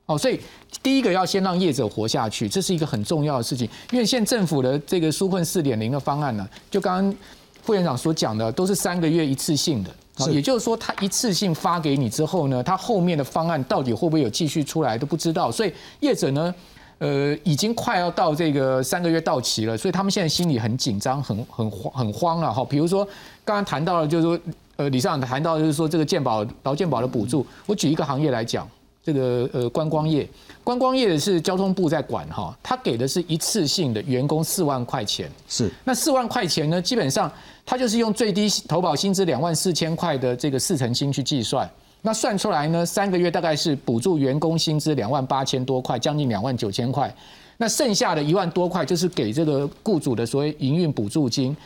[0.07, 0.41] 哦，所以
[0.83, 3.69] 第一个要先让业者活下去，这是一个很重要的事情。
[3.93, 7.15] 因为现政府的这个纾困四点零的方案呢，就刚刚
[7.63, 9.91] 副院长所讲的，都是三个月一次性的。
[10.31, 15.51] 也就是说，他一次性发给你之后呢，他后面的方案到底会不会有继续出来都不知道。
[15.51, 16.55] 所以业者呢，
[16.99, 22.65] 呃，已经快要到这个三个月到期了，所以他们现在心里很紧张、很很慌、很慌了哈。
[22.65, 23.05] 比如说
[23.45, 24.39] 刚刚谈到了，就是说，
[24.77, 28.69] 呃，李尚谈到就是说这个健保劳健保的补助，我举一个行业来讲。
[29.05, 30.29] 这个呃观光业，
[30.67, 35.71] 观光业是交通部在管哈，他给的是一次性的员工四万块钱，是。
[35.85, 37.31] 那四万块钱呢，基本上
[37.65, 41.71] 他就是用最低投保薪资两万四千块的这个四成薪去计算，
[42.03, 47.15] 那算出来呢，三个月大概是补助员工薪资两万八千多块，将近两万九千块，
[47.59, 51.57] 那剩下的一万多块就是给这个雇主的所谓营运补助金，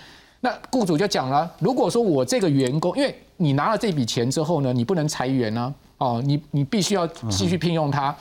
[0.40, 5.74] 那雇主就讲了，如果说我这个员工，因为你拿了这笔钱之后呢，你不能裁员呢。
[5.96, 8.16] 哦，你你必须要继续聘用他。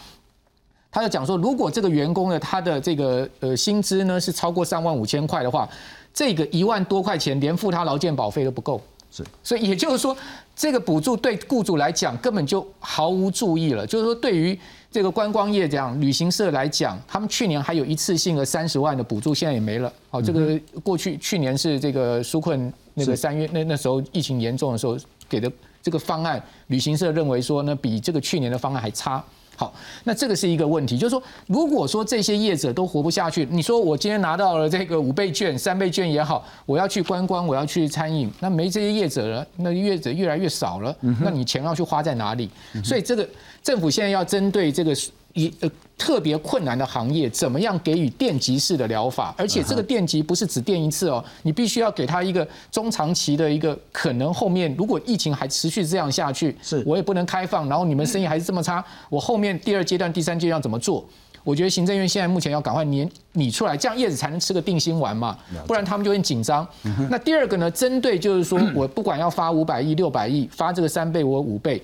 [0.91, 5.69] 他就讲说，如果这个员工呢他的这个呃薪资呢是超过三万五千块的话，
[6.13, 8.81] 这个一万多块钱连付他劳健保费都不够。
[9.11, 10.15] 是，所以也就是说，
[10.55, 13.85] 这个补助对雇主来讲根本就毫无注意了。
[13.85, 14.57] 就是说，对于
[14.91, 19.91] 这个观光业这样旅行社来讲，他们去年还有一次性的三十万的补助，现在也没了。
[20.11, 24.97] 哦，这个过去去年是这个纾困那个三月那那时候疫情严重的时候
[25.27, 25.51] 给的。
[25.81, 29.23] 这个方案，旅行社认为说呢，比这个去年的方案还差。
[29.59, 29.73] 好，
[30.05, 42.49] 那这个是一个问题，就是说，如果说这些业者都活不下去，你说我今天拿到了这个五倍券、三倍券也好，我要去观光，我要去餐饮，那没这些业者了，那业者越来越少了，那你钱要去花在哪里？
[42.81, 43.27] 所以这个
[43.61, 44.95] 政府现在要针对这个。
[45.33, 49.35] 一呃特别困难的行业，怎么样给予电极式的疗法？
[49.37, 54.33] 而且这个电极不是只电一次哦，你必须要给他一个中长期的一个可能。
[54.33, 61.05] 后面如果疫情还持续这样下去，是我也不能开放，然后你们生意还是这么差，我后面第二阶段、第三阶段怎么做？
[61.43, 66.67] 我觉得行政院现在目前要赶快拟拟出来，这样叶子才能吃个定心丸嘛，不然他们就很紧张。
[67.09, 71.81] 那第二个呢，针对就是说我不管要发五百亿、六百亿，发这个三倍我五倍，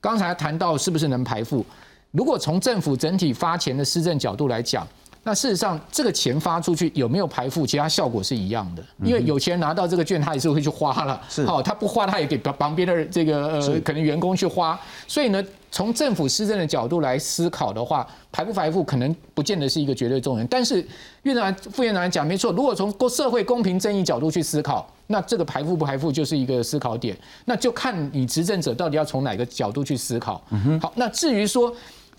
[0.00, 1.64] 刚才谈到是不是能排付？
[2.12, 4.86] 如果从政府整体发钱的施政角度来讲，
[5.22, 8.84] 那事实上这个钱发出去有没有排付，其他效果是一样的。
[9.02, 11.20] 因为有钱人拿到这个券，他也是会去花了。
[11.28, 14.78] 是，好，他不花，他也给旁边的这个呃可能员工去花。
[15.08, 20.46] 所以呢，从政府施政的角度来思考的话，排不排付可能不见得是一个绝对重点。
[20.46, 20.86] 但是
[21.24, 27.16] 院长、副院长讲没错，如果从社会公平正义角度去思考，那这个排付不排付就是一个思考点。
[27.46, 30.40] 那就看你执政者到底要从哪个角度去思考。
[30.80, 31.74] 好，那至于说。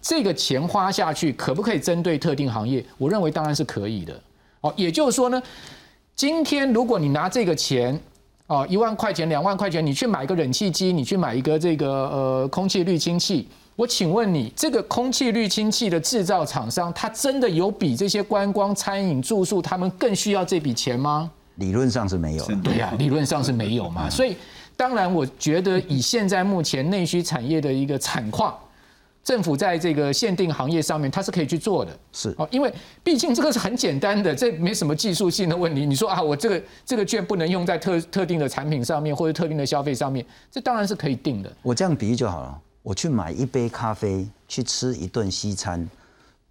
[0.07, 2.81] 这个钱花下去可不可以针对特定行业？
[2.97, 4.17] 我认为当然是可以的。
[4.61, 5.43] 哦，也就是说呢，
[6.15, 7.99] 今天如果你拿这个钱，
[8.45, 21.29] 哦，一万块钱、两万块钱，你去买一个冷气机，你去买一个这个呃空气滤清器，我请问你，这个空气滤清器的制造厂商，他真的有比这些观光、餐饮、住宿他们更需要这笔钱吗？
[21.55, 22.45] 理论上是没有。
[22.63, 24.09] 对呀，理论上是没有嘛。
[24.09, 24.37] 所以，
[24.77, 28.57] 当然，我觉得以现在目前内需产业的一个产况。
[29.27, 35.85] 政府在这个限定行业上面，它是可以去做的，是哦，因为毕竟这个是很简单的，这没什么技术性的问题。
[35.85, 41.51] 你说啊，我这个这个券不能用在特特定的产品上面或者特定的消费上面，这当然是可以定的。
[41.61, 45.85] 我这样比喻就好了，我去买一杯咖啡，去吃一顿西餐，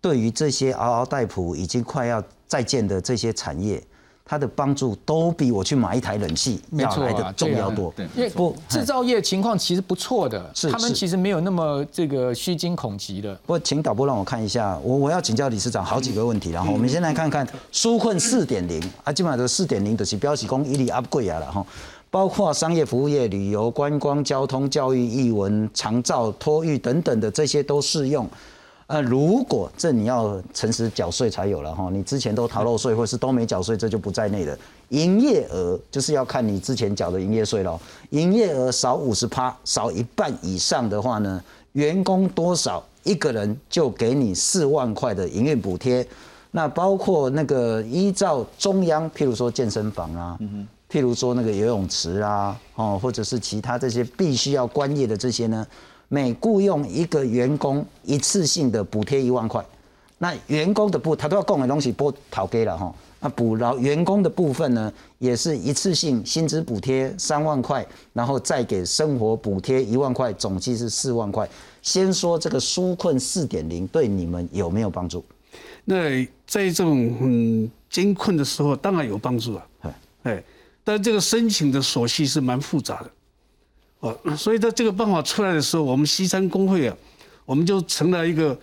[0.02, 3.82] 对于这些嗷嗷待哺、已经快要再见的这些产业。
[4.28, 7.94] 它的帮助都比我去买一台冷气要来的重要多。
[8.16, 13.32] 因为不制造业情况其实不错的，他们其实没有那么这个虚惊恐急的。
[13.46, 21.64] 不过，请导播让我看一下，我我要请教理事长好几个问题，然后我们先来看看纾困四点零啊，基本上这四点零就是标示工一律 upgrade 啊了哈，
[22.10, 28.28] 包括商业服务业、旅游观光、交通、教育、艺文、长照、托育等等的这些都适用。
[28.88, 34.56] 呃，如果这你要诚实缴税才有了哈，你之前都逃漏税或是都没缴税，这就不在内了。
[34.90, 37.80] 营业额就是要看你之前缴的营业税咯。
[38.10, 46.06] 营业额少五十趴，少一半以上的话呢，员工多少一个人就给你四万块的营运补贴。
[46.52, 50.38] 那包括那个依照中央，譬如说健身房啊，
[50.88, 55.66] 譬如说那个游泳池啊，哦，或者是其他这些必须要关业的这些呢。
[56.08, 59.64] 每雇佣一个员工一次性的补贴一万块，
[60.18, 71.48] 那员工的部他都要供的东西拨讨给了哈，那补劳员工的部分呢，也是一次性薪资补贴三万块，然后再给生活补贴一万块，总计是四万块。
[71.82, 75.24] 先说这个纾困四点零对你们有没有帮助？
[75.84, 79.66] 那在这种嗯艰困的时候，当然有帮助啊，
[80.22, 80.42] 哎，
[80.82, 83.10] 但这个申请的手续是蛮复杂的。
[84.06, 86.96] 哦，所以在这个办法出来的时候，我们西山工会啊，
[87.44, 88.58] 我们就成了一个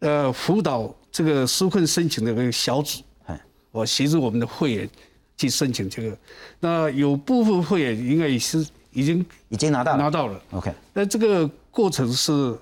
[0.00, 3.40] 呃辅导这个纾困申请的一个小组，哎，
[3.70, 4.88] 我协助我们的会员
[5.36, 6.16] 去申请这个。
[6.60, 10.72] 那有部分会员应该也是已经已经拿到拿到了，OK。
[10.92, 12.56] 那这个过程是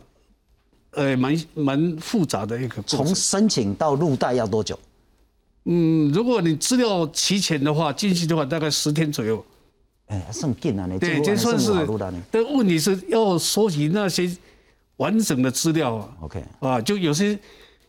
[0.92, 2.82] 呃蛮蛮复杂的一个。
[2.82, 4.78] 从申请到入袋要多久？
[5.64, 9.44] 嗯，如果你资料齐全的话，进去的话大概十天左右。
[10.06, 10.86] 哎，算近啊！
[10.88, 11.72] 你对，这算是。
[12.30, 14.30] 但问题是要收集那些
[14.98, 16.08] 完整的资料啊。
[16.20, 16.44] OK。
[16.60, 17.36] 啊，就有些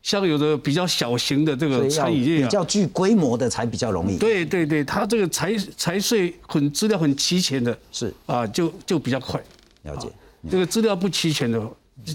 [0.02, 4.18] 像有的比较小型的这个餐饮业，比较具规模的才比较容易。
[4.18, 9.40] 对对对，他这个财财税很资料很齐全的，是啊，就就比较快。
[9.84, 10.10] 了解。
[10.50, 11.62] 这个资料不齐全的，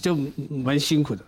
[0.01, 0.17] 就
[0.49, 1.25] 蛮辛苦的。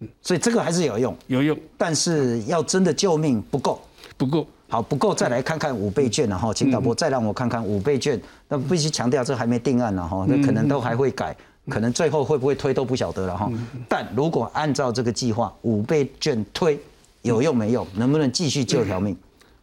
[0.00, 3.80] 嗯，所以这个还是有用，有用，但是要真的救命不够，
[4.16, 4.46] 不够。
[4.70, 8.20] 好，不够再来看看五倍券了哈，请导播再让我看看五倍券。
[8.48, 11.34] 那必须强调，这还没定案呢哈，那可能都还会改，
[11.70, 13.50] 可能最后会不会推都不晓得了哈。
[13.88, 16.78] 但如果按照这个计划，五倍券推
[17.22, 17.86] 有用没用？
[17.94, 19.16] 能不能继续救条命？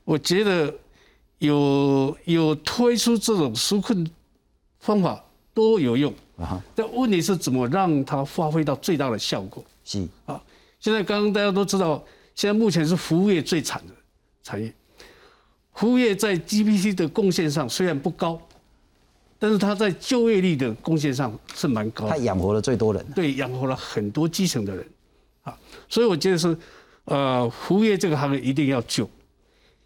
[0.04, 0.74] 我觉得
[1.38, 4.10] 有有推出这种纾困
[4.80, 9.64] 方法都有用啊，但问题是怎么让它发挥到最大的效果？
[9.84, 10.42] 是啊，
[10.80, 12.04] 现在刚刚大家都知道，
[12.34, 13.94] 现在目前是服务业最惨的
[14.42, 14.74] 产业。
[15.76, 18.42] 服务业在 GDP 的贡献上虽然不高，
[19.38, 22.08] 但是它在就业率的贡献上是蛮高。
[22.08, 23.06] 它养活了最多人。
[23.14, 24.86] 对，养活了很多基层的人，
[25.44, 25.58] 啊，
[25.90, 26.58] 所以我觉得是，
[27.04, 29.10] 呃，服务业这个行业一定要救，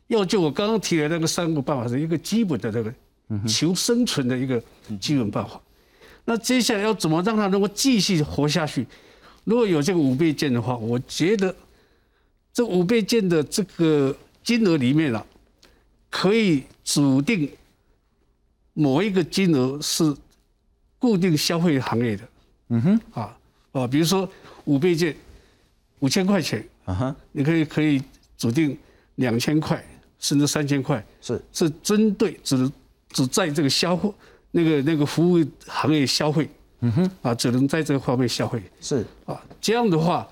[0.07, 0.39] 要救。
[0.39, 2.93] 我刚刚提的那个三个办法是一个基本的这个
[3.47, 4.61] 求生存的一个
[5.01, 5.59] 基本办法。
[6.25, 8.85] 那接下来要怎么让它能够继续活下去？
[9.43, 11.55] 如果有这个五倍券的话，我觉得
[12.53, 15.25] 这五倍券的这个金额里面啊。
[16.09, 17.49] 可以指定
[18.73, 20.15] 某一个金额是
[20.97, 22.23] 固定消费行业的，
[22.69, 23.37] 嗯哼，啊
[23.71, 24.27] 啊，比如说
[24.65, 25.15] 五倍券
[25.99, 28.01] 五千块钱，啊哈，你可以可以
[28.37, 28.77] 指定
[29.15, 29.83] 两千块
[30.19, 31.41] 甚至三千块，是。
[31.53, 32.71] 是针对只
[33.09, 34.11] 只在这个消费
[34.51, 36.49] 那个那个服务行业消费，
[36.79, 39.05] 嗯哼，啊，只能在这个方面消费，是。
[39.25, 40.27] 啊，这样的话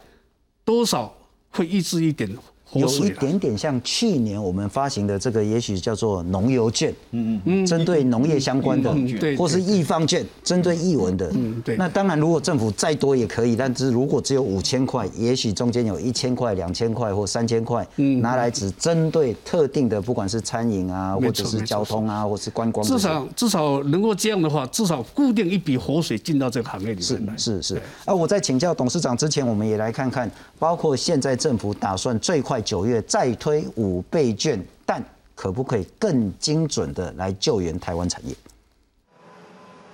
[0.66, 1.16] 多少
[1.50, 2.30] 会抑制一点。
[2.74, 11.78] 有一点点像去年我们发行的这个，也许叫做农油券，嗯嗯嗯，针对农业相关的，对，或是易方券，针对译文的，嗯对。
[11.78, 27.38] 那当然，如果政府再多也可以，但是如果只有五千块，也许中间有一千块、两千块或三千块，嗯，拿来只针对特定的，不管是餐饮啊，或者是交通啊，或是观光，至少至少能够这样的话，至少固定一笔活水进到这个行业里面来。
[27.38, 27.82] 是是是。
[28.04, 32.57] 啊，我在请教董事长之前，我们也来看看，包括现在政府打算最快。
[32.62, 35.04] 九月再推五倍券，但
[35.36, 38.36] 可不可以更精准的来救援台湾产业？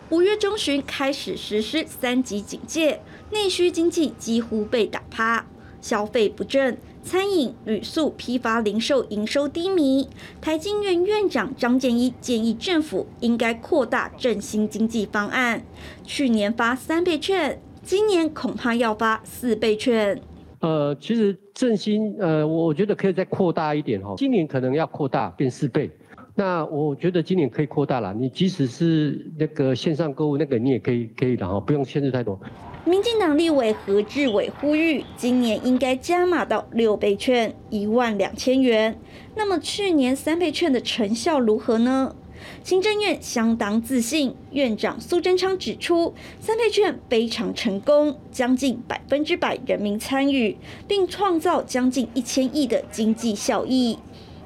[0.09, 3.01] 五月中旬开始实施三级警戒，
[3.31, 5.45] 内需经济几乎被打趴，
[5.81, 10.07] 消费不振，餐饮、旅宿、批发、零售营收低迷。
[10.39, 15.65] 台经院院长张建一建议政府应该扩大振兴经济方案，
[16.05, 20.21] 去年发三倍券，今年恐怕要发四倍券。
[20.63, 24.15] 呃，其实振兴，呃，我觉得可以再扩大一点哈。
[24.17, 25.91] 今年可能要扩大变四倍，
[26.35, 28.13] 那我觉得今年可以扩大了。
[28.13, 32.39] 你即使是那个线上购物那个，你也可以可以的哈，不用限制太多。
[32.85, 38.97] 民进党立委何志伟呼吁，今年应该加码到六倍券，一万两千元。
[39.35, 42.15] 那么去年三倍券的成效如何呢？
[42.63, 50.57] 行政院相当自信，院长苏贞昌指出，三倍券非常成功，将近百分之百人民参与，
[50.87, 53.97] 并创造将近一千亿的经济效益。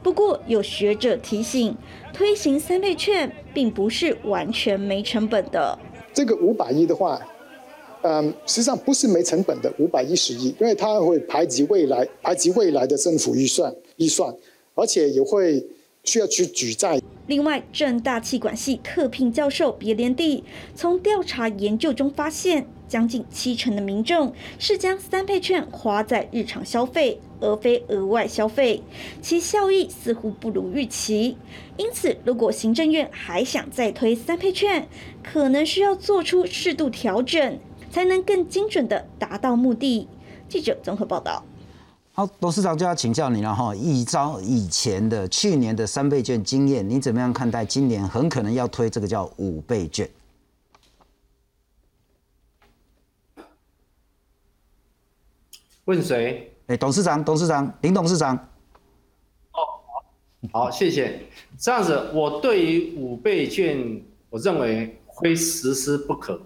[0.03, 1.75] 不过，有学者提醒，
[2.13, 5.77] 推行三倍券并不是完全没成本的。
[6.13, 7.19] 这个五百亿的话，
[8.03, 14.33] 嗯，实际上不是没成本的五百一十亿，因为它会排挤未来排挤未来的政府预算预算，
[14.75, 15.61] 而且也会
[16.05, 17.01] 需要去举债。
[17.28, 28.82] 另外，正大气管系特聘教授别连地从调查研究中发现，将近七成的民众是将三倍券花在日常消费，而非额外消费，
[29.21, 31.38] 其效益似乎不如预期。
[31.75, 34.88] 因此，如果行政院还想再推三倍券，
[35.21, 37.59] 可能需要做出适度调整，
[37.91, 40.07] 才能更精准的达到目的。
[40.47, 41.43] 记者综合报道。
[42.18, 43.76] 好，董事长就要请教你了哈。
[43.76, 50.09] 依照以前的去年的三倍券经验，你怎么样看待今年很可能要推这个叫五倍券？
[55.86, 56.51] 问谁？
[56.65, 58.36] 哎，董事长，董事长，林董事长。
[59.51, 59.59] 哦，
[60.51, 61.22] 好，谢谢。
[61.59, 64.01] 这样子，我对于五倍券，
[64.32, 66.41] 我认为非实施不可，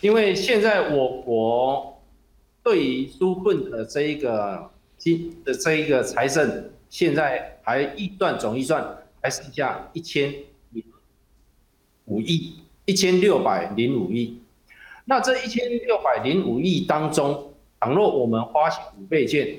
[0.00, 2.02] 因为现在我国
[2.62, 4.70] 对于纾困的这一个
[5.04, 10.34] 金的这一个财政，现在还预算总预算还剩下一千
[12.06, 12.54] 五亿，
[12.86, 14.40] 一千六百零五亿。
[15.04, 19.58] 那这一千六百零五亿当中，倘若我们发行五倍券，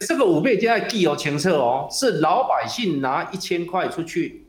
[0.00, 4.46] 这个五倍券要记有清楚哦，是老百姓拿一千块出去，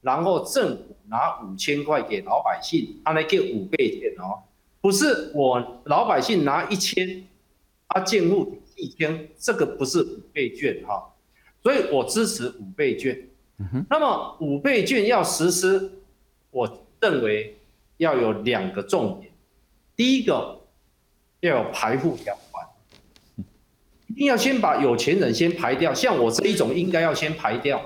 [0.00, 4.42] 然后政府拿五千块给老百姓，他来给五倍券哦，
[4.80, 7.22] 不是我老百姓拿一千，
[7.86, 11.12] 啊建户一千，这个不是五倍券哈，
[11.62, 13.28] 所以我支持五倍券。
[13.90, 15.92] 那么五倍券要实施，
[16.50, 17.58] 我认为
[17.98, 19.30] 要有两个重点，
[19.94, 20.56] 第一个。
[21.40, 22.66] 要有排户条款，
[24.08, 25.94] 一定要先把有钱人先排掉。
[25.94, 27.80] 像我这一种，应该要先排掉。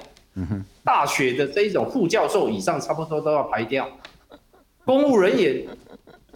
[0.83, 3.87] 大学的这一种副教授以上，差不多都要排掉。
[4.87, 5.67] 公务人员、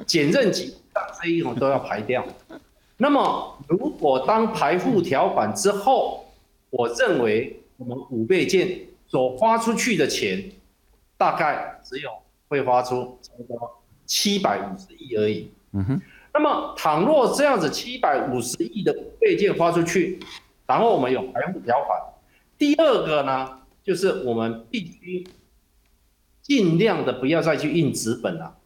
[0.05, 2.23] 检任级上这一种都要排掉。
[2.99, 6.25] 那么，如果当排付条款之后，
[6.71, 10.51] 我认为我们五倍券所花出去的钱，
[11.17, 12.11] 大概只有
[12.49, 15.51] 会花出差不多七百五十亿而已。
[15.73, 16.03] 嗯哼。
[16.33, 20.19] 那么，倘若这样子七百五十亿的备件花出去，
[20.67, 21.99] 然后我们有排付条款。
[22.59, 25.27] 第二个呢，就是我们必须
[26.43, 28.57] 尽量的不要再去印纸本了。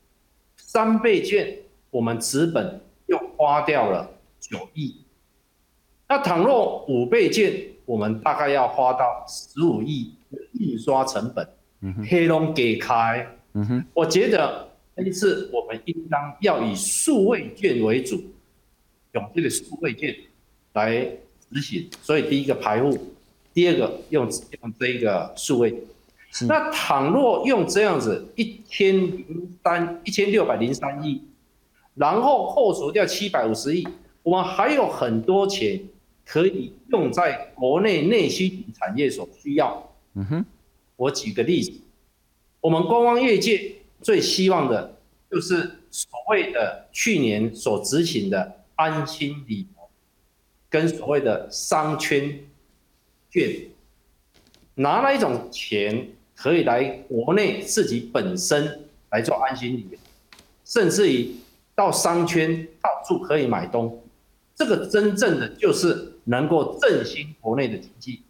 [0.56, 1.58] 三倍券
[1.90, 4.10] 我们纸本又花掉了
[4.40, 4.96] 九亿，
[6.08, 7.52] 那倘若五倍券，
[7.84, 10.14] 我们大概要花到十五亿
[10.54, 11.46] 印刷成本，
[11.82, 13.26] 嗯哼黑龙给开。
[13.52, 14.68] 嗯哼，我觉得。
[15.02, 18.22] 这次我们应当要以数位券为主，
[19.12, 20.14] 用这个数位券
[20.74, 21.00] 来
[21.50, 21.88] 执行。
[22.02, 23.14] 所以第一个排户，
[23.54, 24.28] 第二个用
[24.60, 25.74] 用这个数位。
[26.46, 31.22] 那倘若用这样子一千零三一千六百零三亿，
[31.94, 33.88] 然后扣除掉七百五十亿，
[34.22, 35.80] 我们还有很多钱
[36.24, 39.92] 可以用在国内内需产业所需要。
[40.14, 40.44] 嗯哼，
[40.96, 41.72] 我举个例子，
[42.60, 43.76] 我们观光业界。
[44.02, 44.96] 最希望的
[45.30, 49.90] 就是所谓的去年所执行的安心旅游，
[50.70, 52.40] 跟所谓的商圈
[53.30, 53.66] 券，
[54.76, 59.98] 拿那一种钱可以来国内自己本身来做安心旅游，
[60.64, 61.30] 甚至于
[61.74, 63.99] 到商圈到处可以买东西，
[64.60, 68.20] 这个真正的就是能够振兴国内的经济。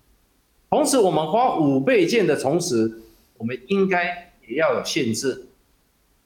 [0.71, 3.01] 同时，我们花五倍券的同时，
[3.37, 5.47] 我们应该也要有限制。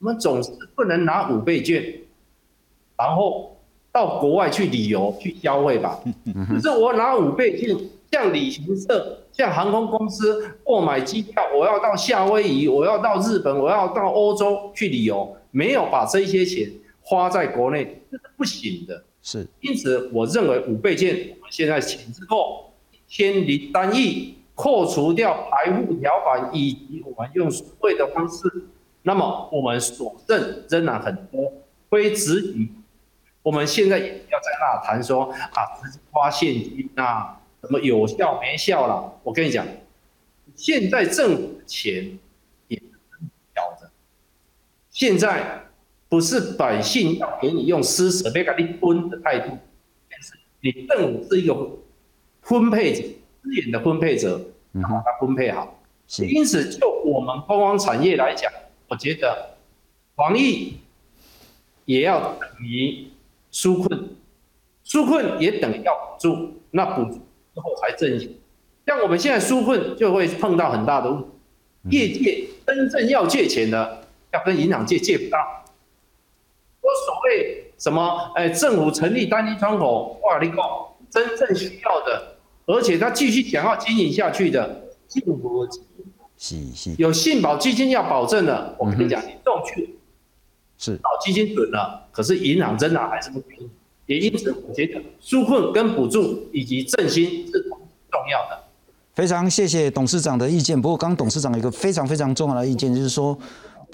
[0.01, 2.01] 我们总是不能拿五倍券，
[2.99, 3.57] 然后
[3.91, 5.99] 到国外去旅游去消费吧。
[6.51, 7.75] 可是我拿五倍券，
[8.13, 19.03] 像旅行社、像航空公司购买机票，我要到夏威夷，我要到日本，我要到欧洲去旅游，没有把这些钱花在国内，这是不行的。
[19.27, 22.75] 是，因此我认为五倍券，我们现在钱之后，
[23.09, 28.67] 千零单亿，扣除掉排户条款以及我们用数位的方式。
[29.01, 31.51] 那么我们所剩仍然很多，
[31.89, 32.69] 非直余。
[33.43, 39.21] 我们现在也不要在那谈说啊，直接花现金啊，什么有效没效了？
[39.23, 39.67] 我跟你讲，
[40.55, 42.19] 现在政府的钱
[42.69, 42.83] 也
[43.55, 43.91] 小的。
[44.91, 45.65] 现在
[46.09, 49.59] 不是百姓要给你用施舍、别给你分的态度，
[50.11, 51.71] 但是你政府是一个
[52.43, 53.03] 分配者，
[53.43, 54.41] 资源的分配者，
[54.75, 55.81] 把它分配好。
[56.19, 58.53] 因此，就我们观光产业来讲。
[58.87, 59.57] 我觉得
[60.15, 60.77] 防疫
[61.87, 63.09] 也要等于
[63.51, 64.11] 纾困，
[64.87, 68.39] 纾困也等于要补助，那补助之后才振兴。
[68.87, 71.23] 像我们现在纾困就会碰到很大的问
[71.91, 75.64] 题，业界真正要借钱的，要跟银行借借不到。
[76.85, 78.31] 我所谓什么？
[78.35, 80.57] 哎，政府成立单一窗口，哇，你讲
[81.11, 85.67] 真正需要的，而且他继续想要经营下去的，信福
[86.37, 89.97] 是是，有信保基金要保证的，我跟你讲，你动去
[90.77, 93.71] 是保基金准了，可是银行真的还是不给你。
[94.07, 98.65] 也因此，我觉得纾困跟补助以及振兴是重要的。
[99.15, 100.79] 非常谢谢董事长的意见。
[100.79, 103.39] 不过，刚董事长有一个非常非常重要的意见，就是说，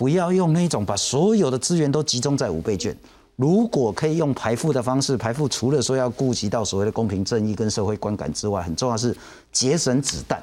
[0.01, 2.97] 不要用那种把所有的资源都集中在五倍券。
[3.37, 9.15] 如果可以用排付的方式，排付除了说要顾及到所谓的公平正义跟社会观感之外，很重要是
[9.53, 10.43] 节省子弹。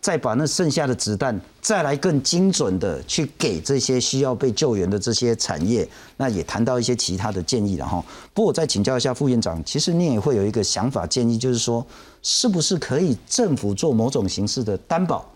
[0.00, 8.04] 再把那剩下的子弹再来更精准的去给这些需要被救援的这些产业，那也谈到一些其他的建议了哈。
[8.32, 11.84] 不过我再请教一下副院长，其实你也会有一个想法建议，就是说
[12.22, 15.28] 是不是可以政府做某种形式的担保，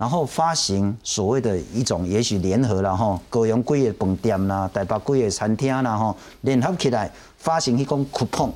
[0.00, 8.50] 然后发行所谓的一种也许联合了哈，高雄贵的饭店啦，台北贵的餐厅啦哈，联合起来发行一种 coupon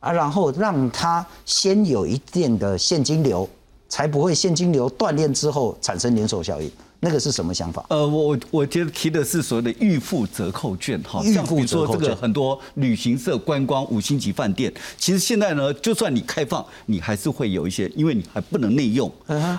[0.00, 3.48] 啊，然后让它先有一定的现金流。
[3.88, 6.72] 才不会现金流断裂之后产生连锁效应。
[7.04, 7.84] 那个是什么想法？
[7.88, 12.02] 呃，我我觉得提的是所谓的预付折扣券哈，预付折扣券。
[12.02, 19.12] 这个很多旅行社、观光五星级饭店，其实现在呢，就算你开放，你还是会有一些，因为你还不能内用，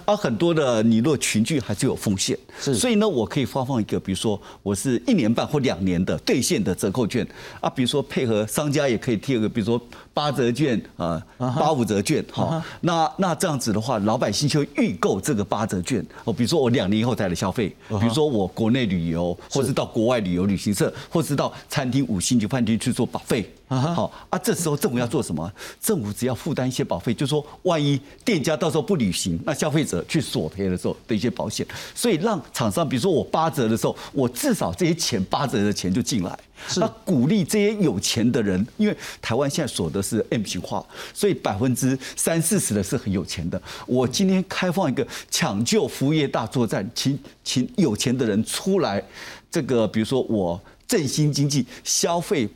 [0.05, 2.39] 而很多的你若群聚还是有风险。
[2.61, 7.27] 是，所以呢，我可以发放一个，比如说我是一年半或两年的兑现的折扣券
[7.59, 9.81] 啊，比如说配合商家也可以贴个，比如说
[10.13, 12.63] 八折券啊，八五折券哈。
[12.79, 17.33] 那那这样子的话，老百姓就预购这个八折券哦，比如说我两年以后再来。
[17.33, 25.51] 消费，比如说我国内旅游，或是到国外旅游旅行社，或是到餐厅五星级饭店去做保费，好啊，这时候政府要做什么？
[25.81, 36.37] 政府只要负担一些保费，就说万一店家到时候不履行，那消费者去索赔的时候的一些保险，所以让厂商，比如说我八折的时候，我至少这些钱八折的钱就进来。
[36.77, 43.61] 那鼓励这些有钱的人，因为台湾现在所得是 M 型化，所以百分之三四十的是很有钱的。
[43.85, 49.03] 我今天开放一个抢救服务业大作战，请请有钱的人出来，
[49.51, 52.47] 这个比如说我振兴经济，消费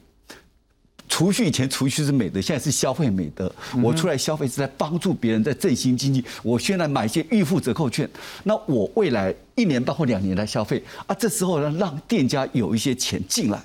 [1.07, 3.51] 储蓄以前储蓄是美德，现在是消费美德。
[3.81, 6.23] 我出来消费是在帮助别人，在振兴经济。
[6.43, 8.09] 我现在买一些预付折扣券，
[8.43, 13.61] 那我未来一年半或两年来消费啊，这时候呢，让店家有一些钱进来。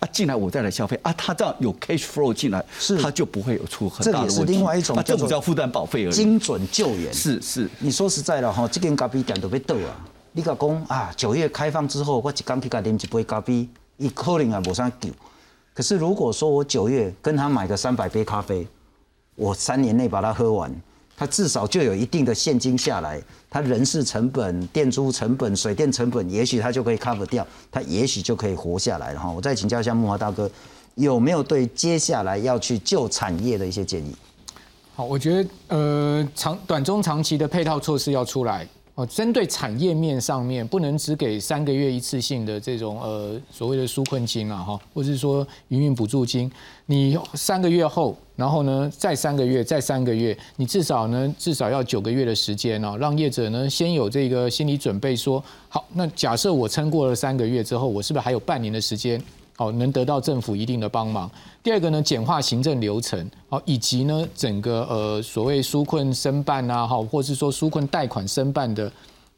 [0.00, 4.34] 啊，进来我再来消费啊，他这样有 cash flow 进来，是他就不会有出很大的问题。
[4.34, 6.12] 这也是另外一种叫做叫负担保费而已。
[6.12, 9.96] 精准救援是是，你说实在的哈，这间咖啡店都被倒啊。
[10.32, 13.66] 你讲讲啊，九月开放之后，我一刚去甲啉一杯咖啡，
[13.96, 15.08] 一可能也无啥救。
[15.78, 18.66] 可是如果说我九月跟他买个三百杯咖啡，
[19.36, 20.68] 我三年内把它喝完。
[21.16, 29.30] 他至少就有一定的现金下来，他人事成本、电租成本、水电成本，也许他就可以 cover 掉，他也许就可以活下来了哈。
[29.30, 30.50] 我再请教一下木华大哥，
[30.96, 34.12] 有没有对接下来要去救产业的一些建议？
[34.96, 38.66] 好，我觉得呃长、短、中、长期的配套措施要出来。
[38.98, 46.50] 哦，针对产业面上面，不能只给三个月一次性的这种呃所谓的纾困金啊，哈，或者是说营运补助金，
[46.86, 59.22] 你三个月后，然后呢再三个月，再三个月，你至少呢至少要九个月的时间哦，让业者呢先有这个心理准备，说好，那假设我撑过了三个月之后，我是不是还有半年的时间？
[59.58, 61.28] 哦，能得到政府一定的帮忙。
[61.64, 68.90] 第二个呢，简化行政流程，好，以及呢，整个呃所谓纾困申办啊，哈，或是说纾困贷款申办的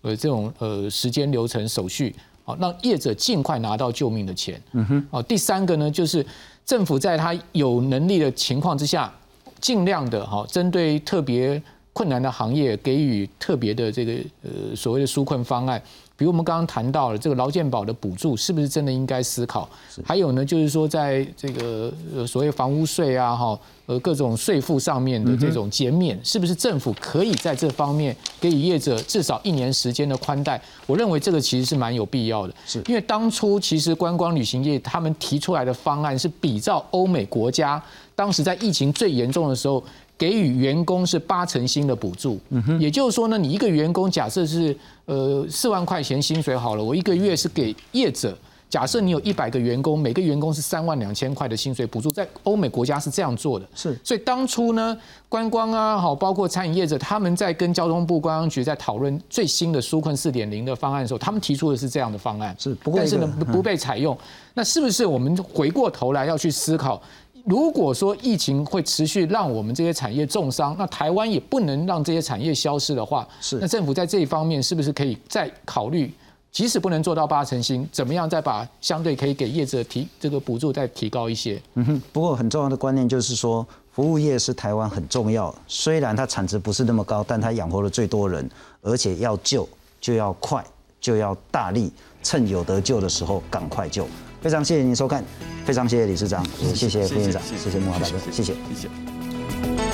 [0.03, 2.15] 呃这种呃时间流程手续，
[2.45, 4.61] 好，让业者尽快拿到救命的钱。
[4.73, 5.07] 嗯哼。
[5.11, 6.25] 哦，第三个呢，就是
[6.67, 9.11] 政府在他有能力的情况之下，
[9.59, 11.61] 尽量的哈，针对特别
[11.95, 14.13] 困难的行业给予特别的这个
[14.43, 15.83] 呃所谓的纾困方案。
[16.21, 19.67] 比如我们刚刚谈到了这个劳健保的补助，是不是真的应该思考？
[20.05, 30.61] 还有呢，就是说在这个呃所谓房屋税啊，哈，呃各种税负上面的这种减免，是不是政府可以在这方面给予业者至少一年时间的宽带？
[30.87, 37.83] 我认为这个其实是蛮有必要的，是因为当初其实观光旅行业他们提出来的方案是比照欧美国家，
[38.15, 39.83] 当时在疫情最严重的时候。
[40.21, 48.37] 给予员工是八成薪的补助，嗯哼也就是说呢，你一个员工假设是呃四万块钱薪水好了，我一个月是给业者，
[48.69, 53.67] 假设你有一百个员工，每个员工是三万两千块的薪水补助，在欧美国家是这样做的。
[53.75, 54.95] 是，所以当初呢，
[55.27, 64.15] 观光啊，好，包括餐饮业者，他们在跟交通部观光局在讨论最新的纾困四点零的方案的时候，他们提出的是这样的方案，是，但是呢不不被采用。
[64.53, 67.01] 那是不是我们回过头来要去思考？
[67.45, 76.13] 如果说疫情会持续让我们这些产业重伤，那台湾也不能让这些产业消失的话，是那政府在这一方面是不是可以再考虑
[76.53, 81.61] 即使不能做到八成新，怎么样再把相对可以给业者提这个补助再提高一些？
[81.75, 82.03] 嗯哼。
[82.13, 88.49] 不过很重要的观念就是说，服务业是台湾很重要，虽然它产值不是那么高，但它养活了最多人，
[88.83, 89.69] 而且要救
[90.01, 90.65] 就要快，
[91.01, 94.07] 就要大力，趁有得救的时候赶快救。
[94.41, 95.23] 非常谢谢您收看，
[95.65, 99.90] 非常谢谢理事长，也谢谢副院长，谢谢木华大哥，谢谢。